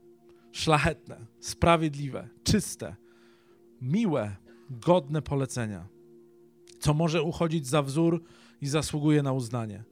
szlachetne, 0.52 1.26
sprawiedliwe, 1.40 2.30
czyste, 2.44 2.96
miłe, 3.82 4.36
godne 4.70 5.22
polecenia, 5.22 5.88
co 6.80 6.94
może 6.94 7.24
uchodzić 7.24 7.68
za 7.68 7.82
wzór 7.82 8.24
i 8.62 8.68
zasługuje 8.68 9.24
na 9.24 9.34
uznanie. 9.34 9.84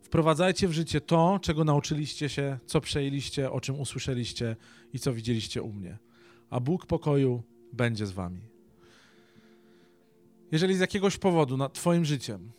Wprowadzajcie 0.00 0.68
w 0.68 0.72
życie 0.72 1.00
to, 1.00 1.38
czego 1.42 1.64
nauczyliście 1.64 2.28
się, 2.28 2.58
co 2.66 2.80
przejęliście, 2.80 3.50
o 3.50 3.60
czym 3.60 3.80
usłyszeliście 3.80 4.56
i 4.92 4.98
co 4.98 5.12
widzieliście 5.12 5.62
u 5.62 5.72
mnie. 5.72 5.98
A 6.50 6.60
Bóg 6.60 6.86
pokoju 6.86 7.42
będzie 7.72 8.06
z 8.06 8.10
wami. 8.12 8.40
Jeżeli 10.52 10.76
z 10.76 10.80
jakiegoś 10.80 11.18
powodu 11.18 11.56
nad 11.56 11.72
Twoim 11.72 12.04
życiem 12.04 12.52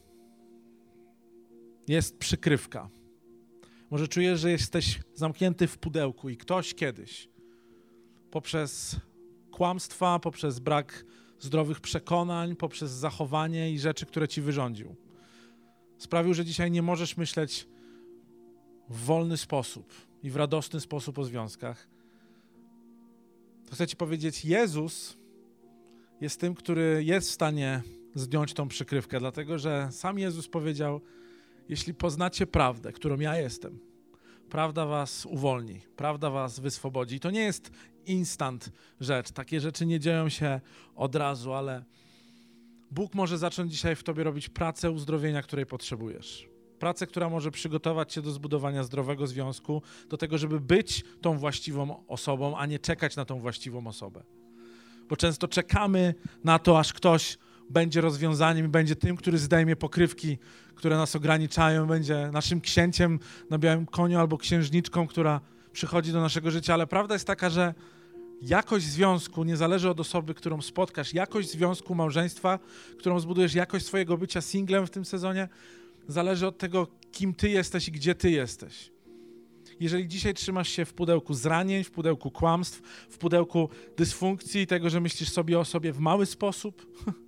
jest 1.87 2.17
przykrywka, 2.17 2.89
może 3.89 4.07
czujesz, 4.07 4.39
że 4.39 4.51
jesteś 4.51 4.99
zamknięty 5.13 5.67
w 5.67 5.77
pudełku 5.77 6.29
i 6.29 6.37
ktoś 6.37 6.73
kiedyś 6.73 7.29
poprzez 8.31 8.95
kłamstwa, 9.51 10.19
poprzez 10.19 10.59
brak 10.59 11.05
zdrowych 11.39 11.79
przekonań, 11.79 12.55
poprzez 12.55 12.91
zachowanie 12.91 13.71
i 13.71 13.79
rzeczy, 13.79 14.05
które 14.05 14.27
ci 14.27 14.41
wyrządził, 14.41 14.95
sprawił, 15.97 16.33
że 16.33 16.45
dzisiaj 16.45 16.71
nie 16.71 16.81
możesz 16.81 17.17
myśleć 17.17 17.67
w 18.89 19.05
wolny 19.05 19.37
sposób 19.37 19.93
i 20.23 20.29
w 20.29 20.35
radosny 20.35 20.79
sposób 20.79 21.19
o 21.19 21.23
związkach, 21.23 21.87
to 23.65 23.75
chcę 23.75 23.87
Ci 23.87 23.95
powiedzieć, 23.95 24.45
Jezus 24.45 25.17
jest 26.21 26.39
tym, 26.39 26.55
który 26.55 27.03
jest 27.05 27.29
w 27.29 27.33
stanie 27.33 27.81
zdjąć 28.15 28.53
tą 28.53 28.67
przykrywkę, 28.67 29.19
dlatego 29.19 29.59
że 29.59 29.87
sam 29.91 30.19
Jezus 30.19 30.47
powiedział: 30.47 31.01
Jeśli 31.69 31.93
poznacie 31.93 32.47
prawdę, 32.47 32.91
którą 32.91 33.19
ja 33.19 33.37
jestem, 33.37 33.79
prawda 34.49 34.85
Was 34.85 35.25
uwolni, 35.25 35.81
prawda 35.95 36.29
Was 36.29 36.59
wyswobodzi. 36.59 37.15
I 37.15 37.19
to 37.19 37.31
nie 37.31 37.41
jest 37.41 37.71
instant 38.05 38.69
rzecz. 38.99 39.31
Takie 39.31 39.59
rzeczy 39.59 39.85
nie 39.85 39.99
dzieją 39.99 40.29
się 40.29 40.61
od 40.95 41.15
razu, 41.15 41.53
ale 41.53 41.83
Bóg 42.91 43.15
może 43.15 43.37
zacząć 43.37 43.71
dzisiaj 43.71 43.95
w 43.95 44.03
Tobie 44.03 44.23
robić 44.23 44.49
pracę 44.49 44.91
uzdrowienia, 44.91 45.41
której 45.41 45.65
potrzebujesz. 45.65 46.49
Pracę, 46.79 47.07
która 47.07 47.29
może 47.29 47.51
przygotować 47.51 48.13
Cię 48.13 48.21
do 48.21 48.31
zbudowania 48.31 48.83
zdrowego 48.83 49.27
związku, 49.27 49.81
do 50.09 50.17
tego, 50.17 50.37
żeby 50.37 50.59
być 50.59 51.03
tą 51.21 51.37
właściwą 51.37 52.07
osobą, 52.07 52.57
a 52.57 52.65
nie 52.65 52.79
czekać 52.79 53.15
na 53.15 53.25
tą 53.25 53.39
właściwą 53.39 53.87
osobę. 53.87 54.23
Bo 55.09 55.15
często 55.15 55.47
czekamy 55.47 56.15
na 56.43 56.59
to, 56.59 56.79
aż 56.79 56.93
ktoś 56.93 57.37
będzie 57.69 58.01
rozwiązaniem 58.01 58.65
i 58.65 58.69
będzie 58.69 58.95
tym, 58.95 59.17
który 59.17 59.37
zdejmie 59.37 59.75
pokrywki, 59.75 60.37
które 60.75 60.97
nas 60.97 61.15
ograniczają, 61.15 61.87
będzie 61.87 62.29
naszym 62.31 62.61
księciem 62.61 63.19
na 63.49 63.57
białym 63.57 63.85
koniu 63.85 64.19
albo 64.19 64.37
księżniczką, 64.37 65.07
która 65.07 65.41
przychodzi 65.71 66.11
do 66.11 66.21
naszego 66.21 66.51
życia. 66.51 66.73
Ale 66.73 66.87
prawda 66.87 67.15
jest 67.15 67.27
taka, 67.27 67.49
że 67.49 67.73
jakość 68.41 68.85
związku 68.85 69.43
nie 69.43 69.57
zależy 69.57 69.89
od 69.89 69.99
osoby, 69.99 70.33
którą 70.33 70.61
spotkasz. 70.61 71.13
Jakość 71.13 71.51
związku, 71.51 71.95
małżeństwa, 71.95 72.59
którą 72.99 73.19
zbudujesz, 73.19 73.53
jakość 73.53 73.85
swojego 73.85 74.17
bycia 74.17 74.41
singlem 74.41 74.87
w 74.87 74.89
tym 74.89 75.05
sezonie, 75.05 75.49
zależy 76.07 76.47
od 76.47 76.57
tego, 76.57 76.87
kim 77.11 77.33
ty 77.33 77.49
jesteś 77.49 77.87
i 77.87 77.91
gdzie 77.91 78.15
ty 78.15 78.31
jesteś. 78.31 78.93
Jeżeli 79.79 80.07
dzisiaj 80.07 80.33
trzymasz 80.33 80.69
się 80.69 80.85
w 80.85 80.93
pudełku 80.93 81.33
zranień, 81.33 81.83
w 81.83 81.91
pudełku 81.91 82.31
kłamstw, 82.31 82.81
w 83.09 83.17
pudełku 83.17 83.69
dysfunkcji 83.97 84.67
tego, 84.67 84.89
że 84.89 85.01
myślisz 85.01 85.29
sobie 85.29 85.59
o 85.59 85.65
sobie 85.65 85.93
w 85.93 85.99
mały 85.99 86.25
sposób, 86.25 86.87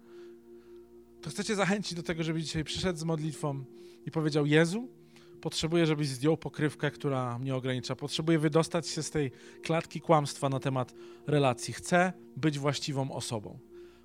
to 1.26 1.32
chcę 1.32 1.44
Cię 1.44 1.56
zachęcić 1.56 1.94
do 1.94 2.04
tego, 2.04 2.24
żebyś 2.24 2.44
dzisiaj 2.44 2.64
przyszedł 2.64 3.00
z 3.00 3.04
modlitwą 3.04 3.64
i 4.06 4.12
powiedział: 4.12 4.46
Jezu, 4.46 4.90
potrzebuję, 5.42 5.86
żebyś 5.86 6.08
zdjął 6.08 6.38
pokrywkę, 6.38 6.92
która 6.92 7.40
mnie 7.40 7.56
ogranicza. 7.56 7.96
Potrzebuję 7.96 8.40
wydostać 8.40 8.88
się 8.88 9.04
z 9.04 9.12
tej 9.12 9.32
klatki 9.64 10.02
kłamstwa 10.02 10.50
na 10.50 10.60
temat 10.60 10.94
relacji. 11.28 11.74
Chcę 11.74 12.14
być 12.38 12.60
właściwą 12.60 13.12
osobą, 13.12 13.60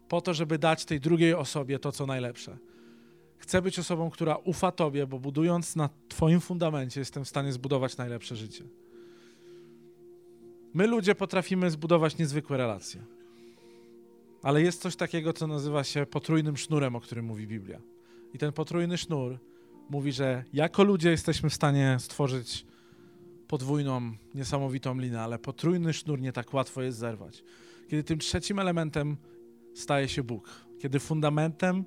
po 0.08 0.20
to, 0.20 0.34
żeby 0.34 0.58
dać 0.58 0.84
tej 0.84 1.00
drugiej 1.00 1.34
osobie 1.34 1.78
to, 1.78 1.92
co 1.92 2.06
najlepsze. 2.06 2.58
Chcę 3.38 3.62
być 3.62 3.78
osobą, 3.78 4.10
która 4.10 4.36
ufa 4.36 4.72
Tobie, 4.72 5.06
bo 5.06 5.18
budując 5.18 5.76
na 5.76 5.88
Twoim 6.08 6.40
fundamencie, 6.40 7.00
jestem 7.00 7.24
w 7.24 7.28
stanie 7.28 7.52
zbudować 7.52 7.96
najlepsze 7.96 8.36
życie. 8.36 8.64
My, 10.74 10.86
ludzie, 10.86 11.14
potrafimy 11.14 11.70
zbudować 11.70 12.18
niezwykłe 12.18 12.56
relacje. 12.56 13.19
Ale 14.42 14.62
jest 14.62 14.82
coś 14.82 14.96
takiego, 14.96 15.32
co 15.32 15.46
nazywa 15.46 15.84
się 15.84 16.06
potrójnym 16.06 16.56
sznurem, 16.56 16.96
o 16.96 17.00
którym 17.00 17.24
mówi 17.24 17.46
Biblia. 17.46 17.80
I 18.34 18.38
ten 18.38 18.52
potrójny 18.52 18.98
sznur 18.98 19.38
mówi, 19.90 20.12
że 20.12 20.44
jako 20.52 20.84
ludzie 20.84 21.10
jesteśmy 21.10 21.50
w 21.50 21.54
stanie 21.54 21.96
stworzyć 22.00 22.66
podwójną, 23.48 24.12
niesamowitą 24.34 24.98
linę, 24.98 25.20
ale 25.20 25.38
potrójny 25.38 25.92
sznur 25.92 26.20
nie 26.20 26.32
tak 26.32 26.54
łatwo 26.54 26.82
jest 26.82 26.98
zerwać. 26.98 27.44
Kiedy 27.88 28.04
tym 28.04 28.18
trzecim 28.18 28.58
elementem 28.58 29.16
staje 29.74 30.08
się 30.08 30.22
Bóg. 30.22 30.66
Kiedy 30.78 31.00
fundamentem 31.00 31.84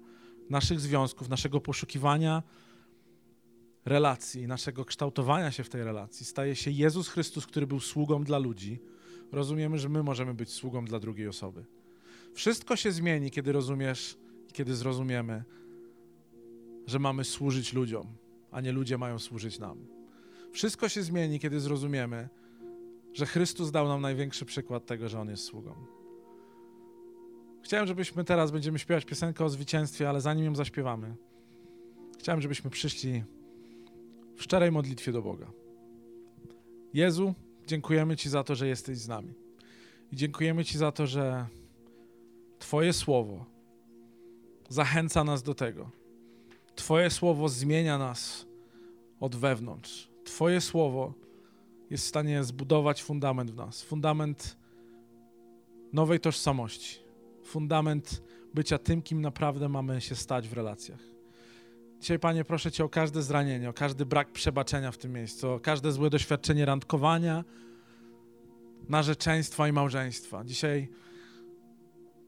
naszych 0.50 0.80
związków, 0.80 1.30
naszego 1.30 1.62
poszukiwania 1.62 2.44
relacji, 3.86 4.48
naszego 4.48 4.86
kształtowania 4.86 5.52
się 5.52 5.63
w 5.63 5.70
tej 5.70 5.84
relacji 5.84 6.26
staje 6.26 6.56
się 6.56 6.72
Jezus 6.72 7.10
Chrystus, 7.10 7.48
który 7.48 7.68
był 7.68 7.80
sługą 7.80 8.24
dla 8.24 8.38
ludzi, 8.38 8.80
rozumiemy, 9.32 9.80
że 9.80 9.89
my 9.89 10.04
możemy 10.04 10.34
być 10.34 10.50
sługą 10.50 10.86
dla 10.86 11.00
drugiej 11.00 11.28
osoby. 11.28 11.66
Wszystko 12.34 12.76
się 12.76 12.91
zmieni, 12.91 13.32
kiedy 13.32 13.52
rozumiesz, 13.52 14.17
kiedy 14.54 14.76
zrozumiemy, 14.76 15.43
że 16.88 17.00
mamy 17.00 17.24
służyć 17.24 17.74
ludziom, 17.74 18.08
a 18.52 18.62
nie 18.62 18.72
ludzie 18.72 18.98
mają 18.98 19.19
służyć 19.19 19.60
nam. 19.60 19.78
Wszystko 20.52 20.89
się 20.89 21.04
zmieni, 21.04 21.39
kiedy 21.39 21.60
zrozumiemy, 21.60 22.30
że 23.13 23.26
Chrystus 23.26 23.72
dał 23.72 23.88
nam 23.88 24.02
największy 24.02 24.46
przykład 24.46 24.86
tego, 24.86 25.10
że 25.10 25.19
On 25.19 25.30
jest 25.30 25.43
sługą. 25.43 25.76
Chciałem, 27.62 27.88
żebyśmy 27.88 28.24
teraz 28.24 28.52
będziemy 28.52 28.80
śpiewać 28.80 29.06
piosenkę 29.06 29.46
o 29.46 29.50
zwycięstwie, 29.50 30.10
ale 30.10 30.22
zanim 30.22 30.46
ją 30.46 30.56
zaśpiewamy, 30.56 31.15
chciałem, 32.19 32.41
żebyśmy 32.41 32.69
przyszli 32.69 33.24
w 34.36 34.43
szczerej 34.43 34.72
modlitwie 34.72 35.12
do 35.12 35.22
Boga. 35.22 35.52
Jezu, 36.93 37.34
dziękujemy 37.67 38.17
Ci 38.17 38.30
za 38.30 38.43
to, 38.43 38.56
że 38.56 38.67
jesteś 38.67 38.98
z 38.98 39.08
nami. 39.08 39.34
I 40.12 40.15
dziękujemy 40.15 40.65
Ci 40.65 40.78
za 40.78 40.91
to, 40.91 41.08
że 41.08 41.48
Twoje 42.63 42.93
słowo 42.93 43.45
zachęca 44.69 45.23
nas 45.23 45.43
do 45.43 45.54
tego. 45.54 45.89
Twoje 46.76 47.10
słowo 47.10 47.49
zmienia 47.49 47.97
nas 47.97 48.45
od 49.19 49.36
wewnątrz. 49.36 50.10
Twoje 50.23 50.62
słowo 50.62 51.13
jest 51.89 52.04
w 52.06 52.08
stanie 52.08 52.43
zbudować 52.43 53.04
fundament 53.04 53.52
w 53.52 53.56
nas. 53.56 53.82
Fundament 53.82 54.58
nowej 55.93 56.19
tożsamości. 56.19 56.99
Fundament 57.43 58.21
bycia 58.54 58.78
tym, 58.78 59.02
kim 59.02 59.21
naprawdę 59.21 59.69
mamy 59.69 60.02
się 60.02 60.15
stać 60.15 60.47
w 60.47 60.54
relacjach. 60.54 60.99
Dzisiaj, 61.99 62.19
Panie, 62.19 62.45
proszę 62.45 62.71
Cię 62.71 62.84
o 62.84 62.89
każde 62.89 63.21
zranienie, 63.21 63.69
o 63.69 63.73
każdy 63.73 64.06
brak 64.06 64.32
przebaczenia 64.32 64.91
w 64.91 64.97
tym 64.97 65.13
miejscu, 65.13 65.52
o 65.52 65.60
każde 65.60 65.91
złe 65.91 66.10
doświadczenie 66.10 66.65
randkowania, 66.65 67.43
narzeczeństwa 68.89 69.67
i 69.67 69.71
małżeństwa. 69.71 70.43
Dzisiaj, 70.43 70.89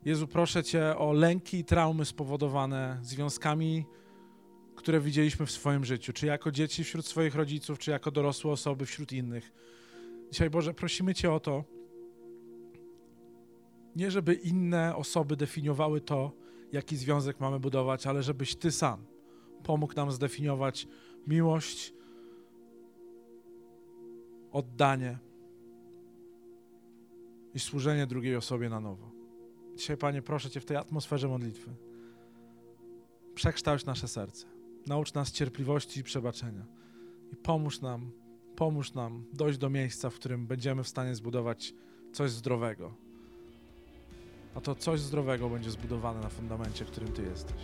Jezu, 0.06 0.28
proszę 0.28 0.64
Cię 0.64 0.98
o 0.98 1.14
lęki 1.14 1.58
i 1.58 1.64
traumy 1.64 2.06
spowodowane 2.06 3.00
związkami, 3.02 3.86
które 4.76 5.00
widzieliśmy 5.00 5.46
w 5.46 5.52
swoim 5.52 5.86
życiu, 5.86 6.14
czy 6.14 6.26
jako 6.26 6.52
dzieci 6.52 6.84
wśród 6.84 7.06
swoich 7.06 7.36
rodziców, 7.36 7.80
czy 7.80 7.92
jako 7.92 8.12
dorosłe 8.12 8.52
osoby 8.52 8.86
wśród 8.86 9.12
innych. 9.12 9.52
Dzisiaj, 10.32 10.50
Boże, 10.50 10.74
prosimy 10.74 11.16
Cię 11.16 11.32
o 11.32 11.40
to, 11.40 11.64
nie 13.96 14.12
żeby 14.12 14.34
inne 14.34 14.96
osoby 14.96 15.36
definiowały 15.36 16.02
to, 16.02 16.32
jaki 16.72 16.98
związek 16.98 17.40
mamy 17.40 17.60
budować, 17.60 18.08
ale 18.08 18.24
żebyś 18.24 18.56
Ty 18.56 18.72
sam 18.72 19.06
pomógł 19.64 19.94
nam 19.94 20.12
zdefiniować 20.12 20.88
miłość, 21.28 21.94
oddanie 24.52 25.18
i 27.54 27.60
służenie 27.60 28.08
drugiej 28.08 28.36
osobie 28.36 28.70
na 28.70 28.80
nowo. 28.80 29.15
Dzisiaj, 29.76 29.98
Panie, 29.98 30.22
proszę 30.22 30.50
Cię 30.50 30.60
w 30.60 30.66
tej 30.66 30.78
atmosferze 30.78 31.28
modlitwy. 31.28 31.72
Przekształć 33.36 33.86
nasze 33.86 34.08
serce. 34.08 34.46
Naucz 34.88 35.14
nas 35.14 35.32
cierpliwości 35.32 36.00
i 36.00 36.04
przebaczenia. 36.04 36.66
I 37.34 37.36
pomóż 37.36 37.82
nam, 37.82 38.12
pomóż 38.56 38.94
nam 38.94 39.26
dojść 39.34 39.58
do 39.58 39.70
miejsca, 39.70 40.10
w 40.10 40.16
którym 40.16 40.48
będziemy 40.48 40.84
w 40.84 40.88
stanie 40.88 41.16
zbudować 41.16 41.74
coś 42.14 42.32
zdrowego. 42.32 42.94
A 44.56 44.62
to 44.62 44.76
coś 44.76 45.00
zdrowego 45.00 45.50
będzie 45.50 45.72
zbudowane 45.72 46.20
na 46.20 46.30
fundamencie, 46.30 46.86
którym 46.86 47.12
Ty 47.12 47.24
jesteś. 47.24 47.62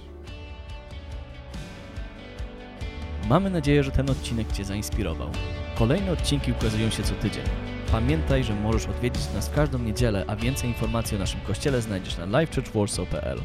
Mamy 3.30 3.50
nadzieję, 3.50 3.84
że 3.84 3.91
ten 3.91 4.10
odcinek 4.10 4.52
Cię 4.52 4.65
zainspirował. 4.65 5.30
Kolejne 5.78 6.12
odcinki 6.12 6.52
ukazują 6.52 6.89
się 6.89 7.04
co 7.04 7.13
tydzień. 7.13 7.70
Pamiętaj, 7.91 8.43
że 8.43 8.56
możesz 8.56 8.88
odwiedzić 8.88 9.34
nas 9.34 9.49
każdą 9.49 9.80
niedzielę, 9.80 10.25
a 10.27 10.36
więcej 10.36 10.69
informacji 10.69 11.17
o 11.17 11.19
naszym 11.19 11.41
kościele 11.41 11.82
znajdziesz 11.82 12.17
na 12.17 12.25
livechurchwarsaw.pl. 12.25 13.41